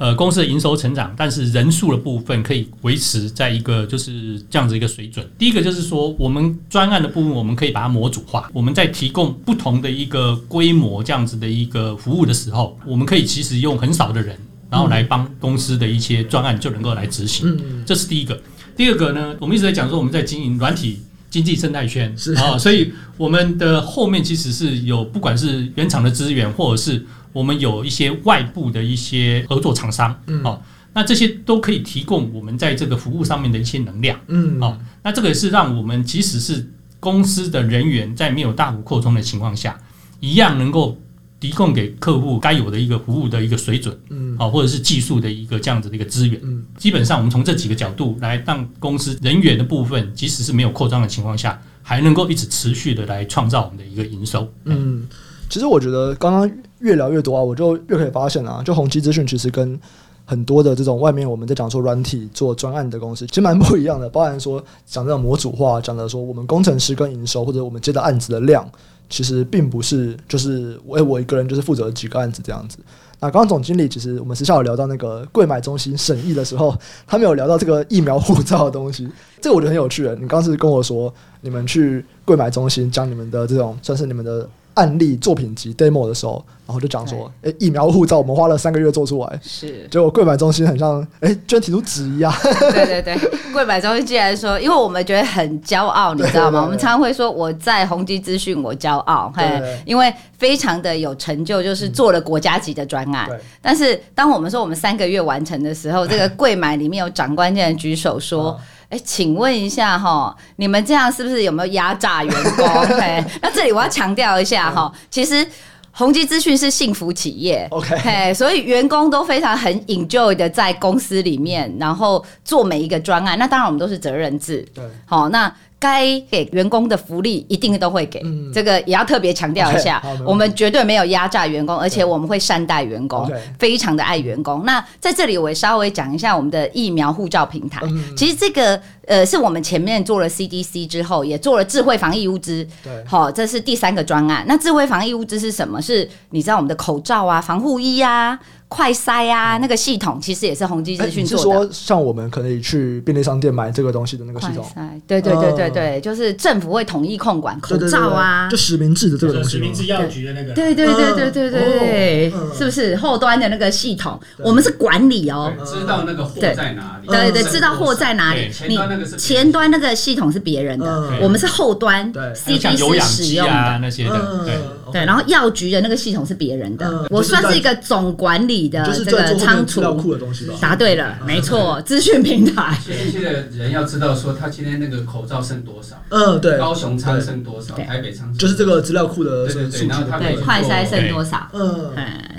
[0.00, 5.28] 呃，公司的营收成长，但是人数的部分可以维持在一个就是这样子一个水准。
[5.38, 8.48] 第一个就是说，我们专案的部分，我们可以把它模组化。
[8.54, 14.34] 我们在提供不同的一个规模这样子的一个服务的时候，我们可以其实用很少的人，
[14.70, 17.60] 然后来帮公司的一些专案就能够来执行。
[17.84, 18.40] 这是第一个。
[18.74, 20.98] 第二个呢，我们一直在讲说我们在经营软体
[21.28, 30.60] 经济生态圈是啊，所以我们的后面其实是有不管是原厂的资源，或者是我们有一些外部的一些合作厂商，嗯，哦，
[30.92, 36.68] 那这些都可以提供我们在这个服务上面的一些能量，嗯，哦，那这个也是让我们即使是
[36.98, 39.78] 公司的人员在没有大幅扩充的情况下，
[40.18, 40.98] 一样能够
[41.38, 55.06] 提供给客户该有的一个服务的一个水准，嗯，哦，或者是技术的一个这样子的一个资源，嗯，基本上我们从这几个角度来让公司人员的部分，即使是没有扩张的情况下，还能够一直持续的来创造我们的一个营收，嗯。
[55.48, 56.48] 其实我觉得刚刚
[56.80, 59.78] 越聊越多啊，我就越可以发现啊，就宏基资讯其实跟
[60.24, 64.08] 很多的这种外面我们在讲说软体做专案的公司，其实蛮不一样的。
[64.08, 68.68] 包含说讲这种模组化，讲的说我们工程师跟营收或者我们接的案子的量，
[69.08, 72.78] 其实并不是就是我我一个人就是负责几个案子这样子。
[73.18, 76.74] 那刚刚总经理其实我们私下有聊到那个柜买中心审议的时候，
[77.06, 79.08] 他没有聊到这个疫苗护照的东西，
[79.40, 80.08] 这个我觉得很有趣。
[80.20, 84.48] 你刚是跟我说你们去柜买中心将你们的这种算是你们的。
[84.74, 92.32] 案例作品集 demo 的时候，然后就讲说，哎，疫苗护照我们花了三个月做出来，是，结果柜买中心很像，哎，居然提出质疑啊！
[92.42, 93.18] 对对对，
[93.52, 96.62] 柜买中心竟然说，因为我们觉得很骄傲，你知道吗？
[96.62, 103.28] 我们常常会说我在宏基资讯我骄傲，嘿，因为非常的有成就，就是做了国家级的专案。
[103.60, 108.58] 但是当我们说我们三个月完成的时候，这个 柜买里面有长官竟然举手说。
[108.90, 112.66] 哎，请问一下哈，你们这样是不是有没有压榨员工？
[112.98, 115.46] 嘿，那这里我要强调一下哈，其实
[115.92, 123.38] 宏基资讯是幸福企业，OK，所以员工都非常很 enjoy 的在公司里面，然后做每一个专案。
[123.38, 125.50] 那当然我们都是责任制，对，好那。
[125.80, 130.00] 该给员工的福利一定都会给，嗯、这个也要特别强调一下。
[130.06, 134.64] Okay, 我们绝对没有压榨员工，而且我们会善待员工，对非常的爱员工。
[134.66, 137.80] 那在这里我也稍微讲一下我们的疫苗护照平台。
[137.84, 142.66] 嗯、其实这个呃是我们前面做了 CDC 之后，也做了智慧防疫物资。
[142.84, 144.44] 对，好，这是第三个专案。
[144.46, 145.80] 那智慧防疫物资是什么？
[145.80, 148.38] 是你知道我们的口罩啊、防护衣啊。
[148.70, 151.42] 快筛啊，那个系统其实也是宏基资讯做的。
[151.42, 154.64] 是说，像我们可以去便利商店买这个东西的那个系统？
[155.08, 159.50] 对对对对对，就是政府会统一控管口罩啊，就实名制的这个东西。
[159.50, 160.54] 实名制药局的那个。
[160.54, 164.18] 对对对对对对对，是不是后端的那个系统？
[164.38, 167.08] 我们是管理哦，知道那个货在哪里。
[167.08, 168.48] 对对，知道货在哪里。
[168.68, 168.78] 你
[169.18, 172.10] 前端那个系统是别人的，我们是后端。
[172.12, 174.44] 对，CDC 使用的那些的。
[174.44, 174.54] 对
[174.92, 178.59] 对，然后药局的那个系统是别人的，我算是一个总管理。
[178.68, 182.78] 的这个仓储，库的东西吧答对了，没错，资讯平台。
[183.10, 185.96] 现在的人要知道说，他今天那个口罩剩多少？
[186.10, 186.58] 嗯，对。
[186.58, 187.74] 高雄仓剩多少？
[187.74, 189.88] 台北仓就是这个资料库的数据。
[189.88, 191.48] 对，快筛剩多少？
[191.52, 191.92] 嗯，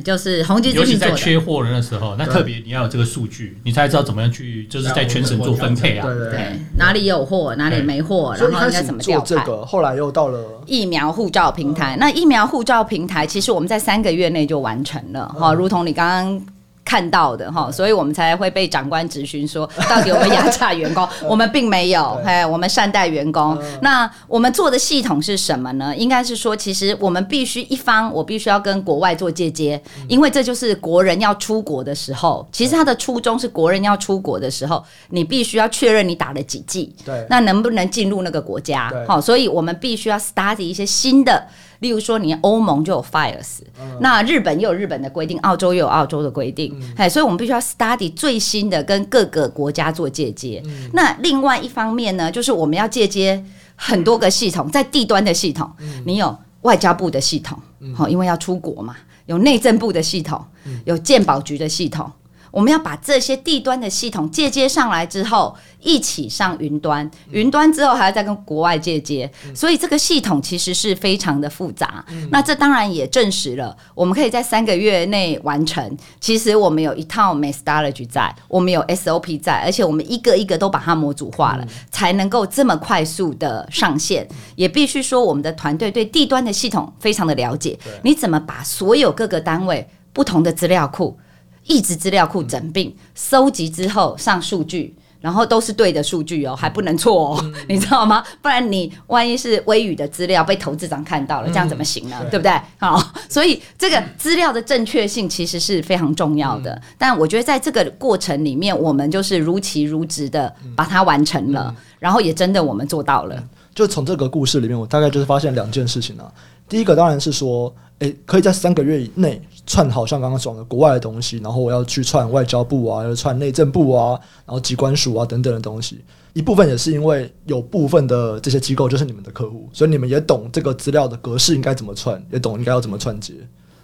[0.03, 6.07] 就是宏碁资讯在缺货的那时候，那特别你要有这个数据，你才知道怎么样去，就是在全省做分配啊。
[6.07, 9.45] 对，哪里有货，哪里没货，然后应该怎么调派。
[9.65, 11.97] 后来又到了疫苗护照平台。
[11.99, 16.10] 那疫苗护照平台，其实我们在三个月内就完成了哈，如同你刚刚。
[16.11, 16.45] 刚
[16.83, 21.07] 看到的哈，所以我们才会被长官质询说， 到底有没有压榨员工？
[21.23, 23.57] 我们并没有，哎，我们善待员工。
[23.81, 25.95] 那我们做的系统是什么呢？
[25.95, 32.45] 应该是说，其实我们必须一方，我必须要跟国外做借接，因为这就是国人要出国的时候。
[32.51, 38.91] 其实他的初衷是国人要出国的时候，你必须要确认你打了几剂，对，那能不能进入那个国家？
[39.07, 41.47] 好，所以我们必须要 study 一些新的。
[41.81, 43.59] 例如说，你欧盟就有 fires，
[43.99, 50.63] 那日本又有日本的规定，澳洲又有澳洲的规定，哎，所以我们必须要 study 最新的，跟各个国家做借接。
[50.93, 53.43] 那另外一方面呢，就是我们要借接
[53.75, 55.69] 很多个系统，在地端的系统，
[56.05, 57.57] 你有外交部的系统，
[57.95, 60.43] 好，因为要出国嘛，有内政部的系统，
[60.85, 62.09] 有鉴保局的系统。
[62.51, 72.05] 我们要把这些地端的系统借接上来之后，一起上云端，云端之后还要再跟国外借接，所以这个系统其实是非常的复杂。
[72.29, 75.97] 那这当然也证实了，我们可以在三个月内完成。
[76.19, 84.27] 其实我们有一套 methodology 在，我们有 SOP 在，而且我们一个一个都把它模组化了，才能够这么快速的上线。
[84.55, 87.79] 也必须说，我们的团队对地端的系统非常的了解。
[88.03, 91.17] 你怎么把所有各个单位不同的资料库？
[91.65, 98.23] 一直资料库整并收集之后上数据，然后都是对的数据哦，还不能错哦， 你知道吗？
[98.41, 102.17] 不然你万一是微语的资料被投资长看到了，这样怎么行呢？
[102.31, 102.51] 对不对？
[102.79, 106.81] 好，所以这个资料的正确性其实是非常重要的。
[106.97, 113.41] 但我觉得在这个过程里面，我们就是如期如职的把它完成了，然后也真的我们做到了。
[113.73, 116.29] 就从这个故事里面，我大概就是发现两件事情啊。
[116.67, 126.01] 第一个当然是说，诶，可以在三个月以内串好像刚刚讲的国外的东西，然后我要去串外交部啊，要串内政部啊，然后机关署啊等等的东西。
[126.33, 133.33] 一部分也是因为有部分的这些机构就是你们的客户，所以你们也懂这个资料的格式应该怎么串，也懂应该要怎么串接。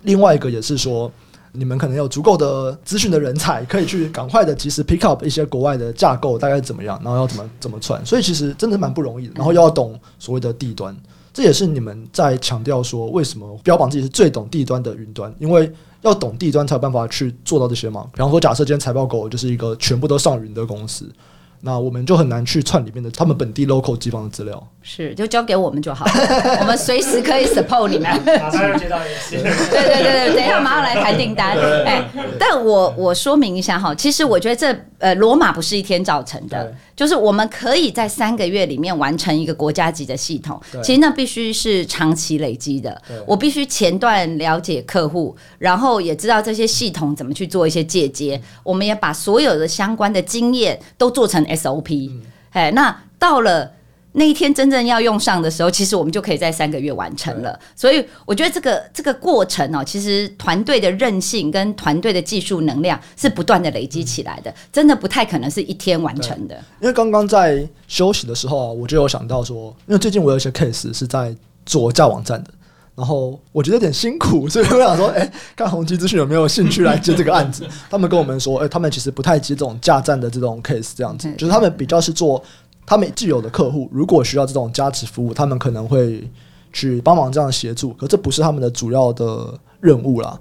[0.02, 1.12] 另外一个也是说，
[1.52, 8.04] 你们可能有足够的资讯的人才，可以去赶快的及时 pick up 一些国外的架构大概怎么样，然后要怎么怎么串。
[8.04, 10.96] 所以其实真的蛮不容易的，然后又要懂所谓的地端。
[11.38, 15.32] 这也是你们在强调说，为什么标榜自己是最懂地端的云端？
[15.38, 15.72] 因为
[16.02, 18.08] 要懂地端才有办法去做到这些嘛。
[18.12, 21.08] 比方说，假设今天财报狗就是一个全部都上云的公司。
[21.60, 26.06] 那我们就很难去串里面的他们本地 local 机房的资料，是就交给我们就好，
[26.60, 28.04] 我们随时可以 support 你们。
[28.40, 29.42] 马上要接到也行。
[29.42, 31.58] 对对对对，等一下马上来谈订单。
[31.84, 32.08] 哎，
[32.40, 43.02] 但我我说明一下哈，其实我觉得这呃罗马不是一天造成的，就是我们可以在三个月里面完成一个国家级的系统，其实那必须是长期累积的。
[43.26, 51.38] 我必须前段了解客户，然后也知道这些系统怎么去做一些借接，我们也把所有的相关的经验都做成。
[51.48, 52.12] SOP，
[52.50, 53.72] 哎，那到了
[54.18, 57.58] 那一天真正要用上的时候，其实我们就可以在三个月完成了。
[57.76, 66.56] 所以我觉得这个这个过程哦，其实团队的韧性跟团队的技术能量是不断的累积起来的，真的不太可能是一天完成的。
[66.82, 72.50] 因为刚刚在休息的时候啊，我就有想到说，因为最近我有一些 case 是在做架网站的。
[72.96, 77.64] 然后我觉得有点辛苦，所以我想说，哎，看宏碁资讯有没有兴趣来接这个案子？
[77.92, 82.44] 他们跟我们说，哎，他们其实不太接这种架站的这种 case，这样子，就是他们比较是做
[82.88, 86.28] 他们既有的客户，如果需要这种加持服务，他们可能会
[86.74, 90.40] 去帮忙这样协助，可这不是他们的主要的任务啦。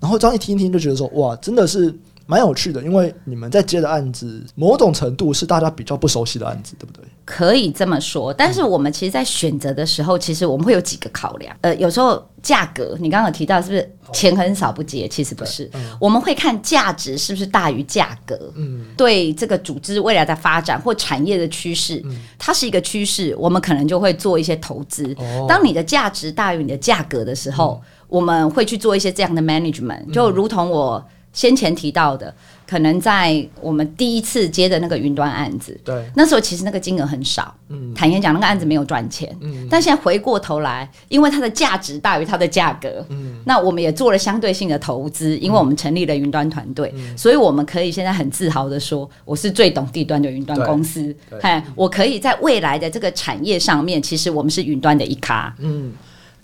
[0.00, 1.94] 然后这样一听一听，就觉得说，哇，真的是。
[2.30, 7.02] 蛮有趣的，因为你们在接的案子，某种程度是大家比较不熟悉的案子，对不对？
[7.24, 11.56] 可以这么说，但是我们其实，在选择的时候，其实我们会有几个考量。
[11.62, 15.08] 呃，有时候价格，你刚刚有提到，是不是钱很少不接？
[15.08, 18.52] 其实不是，嗯、我们会看价值是不是大于价格。
[18.56, 25.14] 嗯，对这个组织未来的发展或产业的趋势，嗯、它是一个趋势，我们可能就会做一些投资。
[25.16, 31.02] 哦、当你的价值大于你的价格的时候，嗯、我们会去做一些这样的 management，就如同我。
[31.38, 32.34] 先前提到的，
[32.66, 55.92] 可能在我们第一次接的那个云端案子，对，那时候其实那个金额很少，嗯，坦言讲那个案子没有赚钱，嗯，但现在回过头来，因为它的价值大于它的价格，嗯，那我们也做了相对性的投资，因为我们成立了云端团队，嗯，所以我们可以现在很自豪的说，我是最懂地端的云端公司，哎，我可以在未来的这个产业上面，其实我们是云端的一咖，嗯。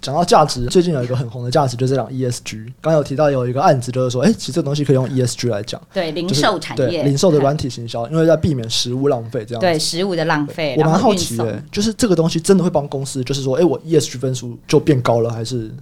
[0.05, 2.71] 讲到价值，最近有一个很红的价值，就是这样 ESG。
[2.83, 5.81] 刚有提到有一个案子，就是说，哎、欸，其实这个东西可以用 ESG 来讲。
[5.95, 9.61] 对，零售产业，对零售的软体行销，因为在避免食物浪费这样。
[9.63, 10.75] 对，食物的浪费。
[10.77, 15.75] 我蛮好奇的，就是这个东西真的会帮公司，就是说，哎、欸，我 ESG 分数就变高了，还是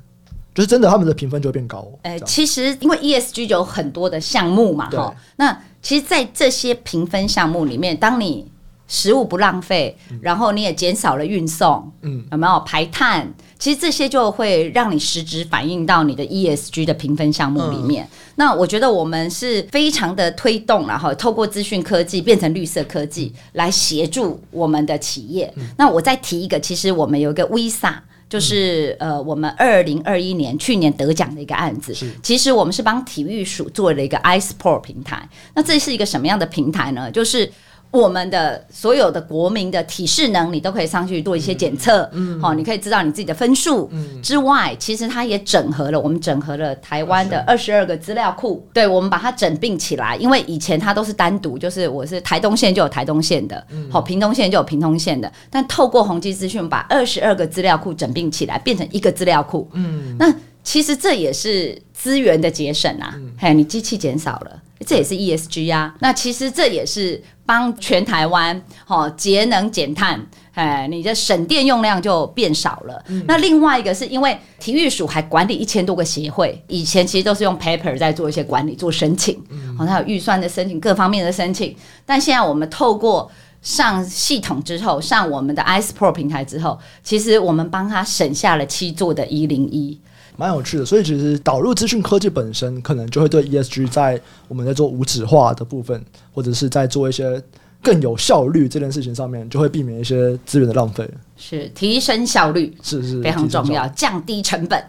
[0.55, 1.85] 就是真的他们的评分就会变高？
[2.03, 5.13] 哎、欸，其实因为 ESG 有很多的项目嘛，哈。
[5.35, 8.47] 那其实，在这些评分项目里面，当你
[8.87, 13.33] 食物不浪费，然后你也减少了运送，嗯，有没有排碳？
[13.63, 18.03] 其实这些就会让你实质反映到你的 ESG 的评分项目里面。
[18.05, 25.49] 嗯、那我觉得我们是非常的推动，然后透过资讯科技变成绿色科技来协助我们的企业。
[25.55, 27.95] 嗯、那我再提一个，其实我们有一个 Visa，
[28.29, 31.95] 就是、嗯、呃，我们二零二一年去年得奖的一个案子。
[32.21, 35.29] 其实我们是帮体育署做了一个 iSport 平台。
[35.55, 37.09] 那这是一个什么样的平台呢？
[37.13, 37.49] 就是
[37.93, 43.89] 我们的所有的国民的体适能，你都可以上去做一些检测，嗯，好，你可以知道你自己的分数。
[43.93, 50.17] 嗯之外，其实它也整合了，我们整合了台湾的二十二个资料库，对，我们把它整并起来。
[50.17, 55.31] 因为以前它都是单独，就是我是台东县就有台东县的，好，屏东县就有屏东县的。
[55.51, 59.69] 但透过宏基资讯，把二十二个资料库整并起来，变成一个资料库。
[59.75, 65.95] 嗯，那其实这也是资源的节省啊，嘿，你机器减少了，这也是 ESG 啊。
[66.01, 67.23] 那其实这也是。
[67.45, 70.19] 帮全台湾哦节能减碳，
[70.55, 73.05] 哎，你的省电用量就变少了。
[73.09, 79.37] 嗯、那另外一个是因为体育署还管理一千多个协会，以前其实都是用 paper 在做一些管理、做申请，
[79.77, 81.77] 哦，它有预算的申请、各方面的申请。
[82.07, 83.29] 但现在我们透过
[83.61, 90.01] 上系统之后，上我们的 iSport 平台之后，其实我们帮他省下了七座的一零一。
[90.37, 96.03] 蛮有趣的，所以其实导入资讯科技本身，可能就会对 ESG 在我们在做无纸化的部分，
[96.33, 97.41] 或者是在做一些
[97.83, 101.09] 更有效率这件事情上面，就会避免一些资源的浪费。
[101.37, 104.83] 是提升效率，是是非常重要，降低成本，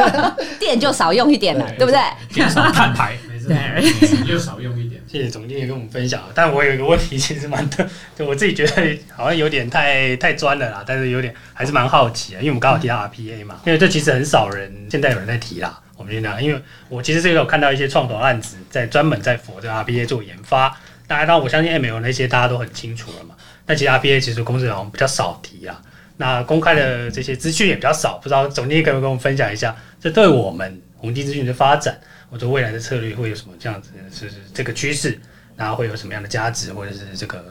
[0.58, 2.00] 电就少用一点了，对，不对？
[2.32, 3.16] 减少碳排，
[3.48, 5.00] 没事，对，就少用一点。
[5.06, 7.86] 谢谢总经理跟我们分享，但我有一个问题，其实蛮特，
[8.16, 15.80] 就我自己觉得好像有点太太专了啦，但是有点还是蛮好奇啊，因为我们刚好提到 RPA 嘛，因为这其实很少人现在有人在提啦。
[15.96, 16.58] 我们先讲，因为
[16.88, 20.70] 我其实这个有看到一些创投案子在专门在 for 这 RPA 做研发，
[21.06, 23.34] 大家当然我相信 ML 那些大家都很清楚了嘛，
[23.66, 25.78] 但其实 RPA 其实公司好像比较少提啊，
[26.16, 32.00] 那公开的这些资讯也比较少，不知道总经理可不可以跟我们分享一下，这对我们宏基资讯的发展。
[32.30, 33.90] 或者未来的策略会有什么这样子？
[34.12, 35.18] 是是这个趋势，
[35.56, 37.44] 然后会有什么样的价值，或者是这个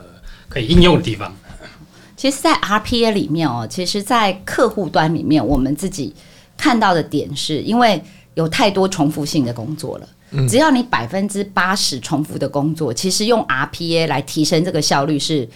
[0.48, 1.34] 可以应用的地方？
[2.16, 6.14] 其实，在 RPA 里面哦，其实，在客户端里面，我们自己
[6.56, 8.02] 看到的点是，因为
[8.34, 10.08] 有太多重复性的工作了。
[10.32, 15.48] 嗯，只要你百分之八十重复的工作，其实用 RPA 来提升这个效率是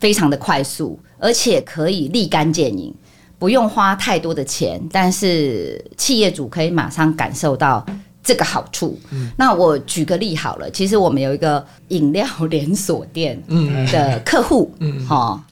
[0.00, 2.92] 非常的快速，而且可以立竿见影，
[3.38, 7.86] 不用花太多的钱，但是企业主可以马上感受到。
[8.22, 10.70] 这个好处，嗯、那我举个例好了。
[10.70, 13.42] 其实我们有一个饮料连锁店
[13.90, 15.42] 的客户，嗯，哈、嗯，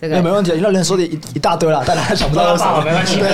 [0.00, 0.50] 这个没问题。
[0.50, 3.30] 饮料连锁店一一大堆了，大家还想不到 是谁，没关系，对，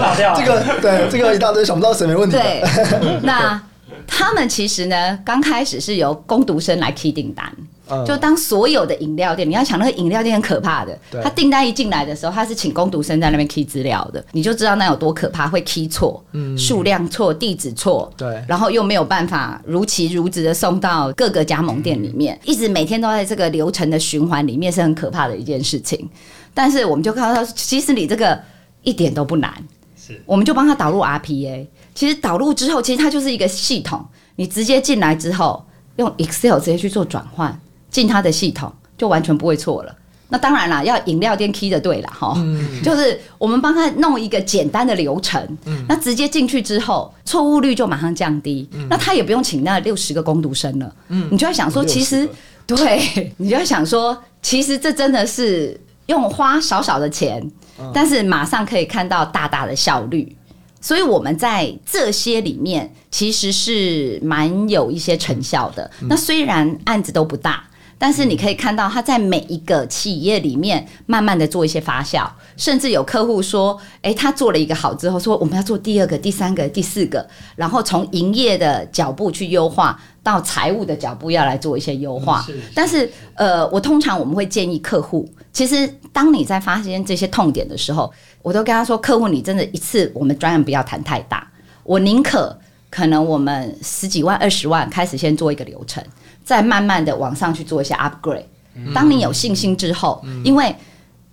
[0.00, 2.36] 打掉这个，对，这个一大堆想不到谁没问题。
[2.36, 2.62] 对，
[3.24, 3.60] 那
[4.06, 7.52] 他们其实呢，刚开始是由工读生来 key 订单，
[7.90, 26.08] 嗯、就当所有的饮料店，你要想那个饮料店很可怕的，他订单一进来的时候，他是请工读生在那边 key 资料的，你就知道那有多可怕，会 key 错，嗯，数量错，地址错，对，然后又没有办法如期如职的送到各个加盟店里面，嗯、一直每天都在这个流程的循环里面，是很可怕的一件事情。
[26.54, 28.38] 但是我们就看到，其实你这个
[28.82, 29.52] 一点都不难，
[29.96, 31.66] 是，我们就帮他导入 RPA。
[31.94, 34.04] 其实导入之后，其实它就是一个系统，
[34.36, 35.64] 你直接进来之后，
[35.96, 37.60] 用 Excel 直接去做转换。
[37.90, 39.94] 进他的系统就完全不会错了。
[40.30, 48.68] 那当然啦，要饮料店 key 的对了哈，嗯、就是我们帮他弄一个简单的流程，嗯、那直接进去之后，错误率就马上降低。
[48.72, 50.94] 嗯、那他也不用请那六十个工读生了。
[51.08, 52.28] 嗯、你就要想说，其实
[52.66, 57.42] 对， 你就要想说，其实这真的是用花少少的钱，
[57.80, 60.36] 嗯、但是马上可以看到大大的效率。
[60.78, 65.90] 所以我们在这些里面其实是蛮有一些成效的。
[66.02, 67.64] 嗯、那虽然案子都不大。
[67.98, 82.46] 但是你可以看到，他在每一个企业里面慢慢的做一些发酵，甚至有客户说，诶，他做了一个好之后，说我们要做第二个、第三个、第四个，然后从营业的脚步去优化，到财务的脚步要来做一些优化。
[82.72, 88.12] 但是，呃，我通常我们会建议客户，其实当你在发现这些痛点的时候，
[88.42, 91.50] 我都跟他说，客户你真的一次我们专案不要谈太大，
[91.82, 92.56] 我宁可
[92.90, 96.00] 可能我们十几万、二十万开始先做一个流程。
[96.48, 98.46] 再慢慢的往上去做一些 upgrade。
[98.94, 100.74] 当你有信心之后，因为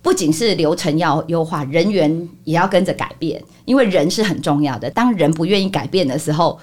[0.02, 4.90] 不仅是流程要优化，人员也要跟着改变，因为人是很重要的。
[4.90, 6.58] 当人不愿意改变的时候，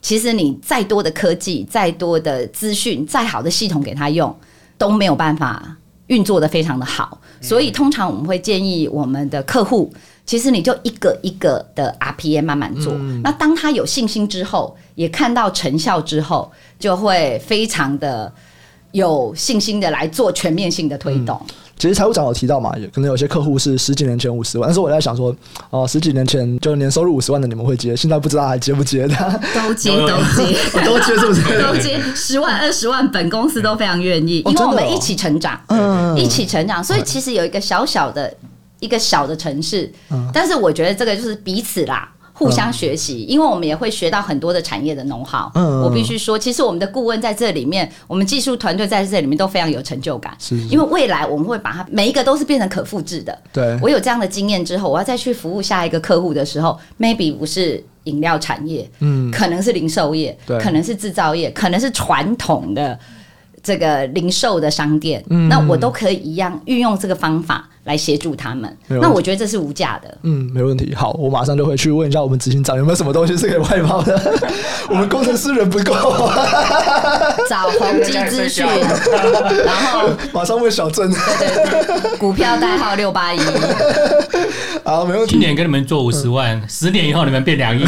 [0.00, 4.36] 其实你再多的科技、再多的资讯、再好的系统给他用，
[4.76, 5.76] 都没有办法
[6.08, 7.20] 运作的非常的好。
[7.40, 9.92] 所以通常我们会建议我们的客户，
[10.26, 12.92] 其实你就一个一个的 RPA 慢慢做。
[13.22, 18.32] 那当他有信心之后，也看到成效之后，就会非常的
[18.92, 21.40] 有信心的来做全面性的推动。
[21.48, 25.34] 嗯、其实财务长有提到嘛，可能有些客户是十几年前五十万，但是我在想说，
[25.70, 29.40] 哦，十几年前就年收入五十万的你们会接，现在不知道还接不接的？
[29.54, 30.06] 都接都
[30.36, 31.62] 接 都接是不是？
[31.62, 38.32] 都接十万二十万，本公司都非常愿意，因为我们一起成长，嗯，一起成长，所以其实有一个小小的
[38.78, 42.11] 一个小的城市，嗯、但是我觉得这个就是彼此啦。
[42.32, 45.50] 互相学习，因为我们也会学到很多的产业的 know-how。
[45.54, 50.34] 嗯，我必须说，其实我们的顾问在这里面，我们技术团队在这里面都非常有成就感。
[50.38, 53.38] 是，因为未来我们会把它每一个都是变成可复制的。
[53.52, 62.98] 对，我有这样的经验之后，我要再去服务下一个客户的时候，maybe 不是饮料产业，嗯，可能是零售业，对，可能是制造业，可能是传统的
[63.62, 67.68] 这个零售的商店，嗯，那我都可以一样运用这个方法。
[67.84, 70.18] 来协助他们，那我觉得这是无价的。
[70.22, 70.94] 嗯，没问题。
[70.94, 74.20] 好，我马上就会去问一下我们执行长有没有什么东西是可以外包的。
[74.88, 75.94] 我们工程师人不够，
[77.48, 78.64] 找宏基资讯，
[79.66, 81.10] 然后马上问小郑。
[81.12, 83.40] 对对对，股票代号六八一。
[84.84, 85.32] 好，没问题。
[85.32, 87.84] 今年给你们做五十万，十年以后你们变两亿。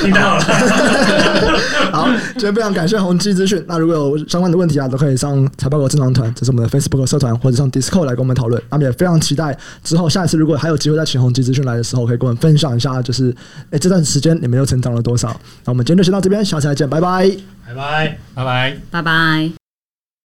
[0.00, 0.42] 听到了。
[1.92, 3.62] 好，今天非常感谢宏基资讯。
[3.68, 8.62] 那如果有相关的问题啊，都可以上财报狗正常团，这是我们的 Facebook 社团，或者上 Discord 来跟我们讨论。
[8.70, 13.34] 那么也非常期待之后下一次如果还有机会再请宏基资讯来的时候，可以跟我们分享一下，就是
[13.70, 15.28] 哎这段时间你们又成长了多少？
[15.64, 17.30] 那我们今天就先到这边，下次再见，拜拜，
[17.66, 19.65] 拜拜，拜拜，拜拜。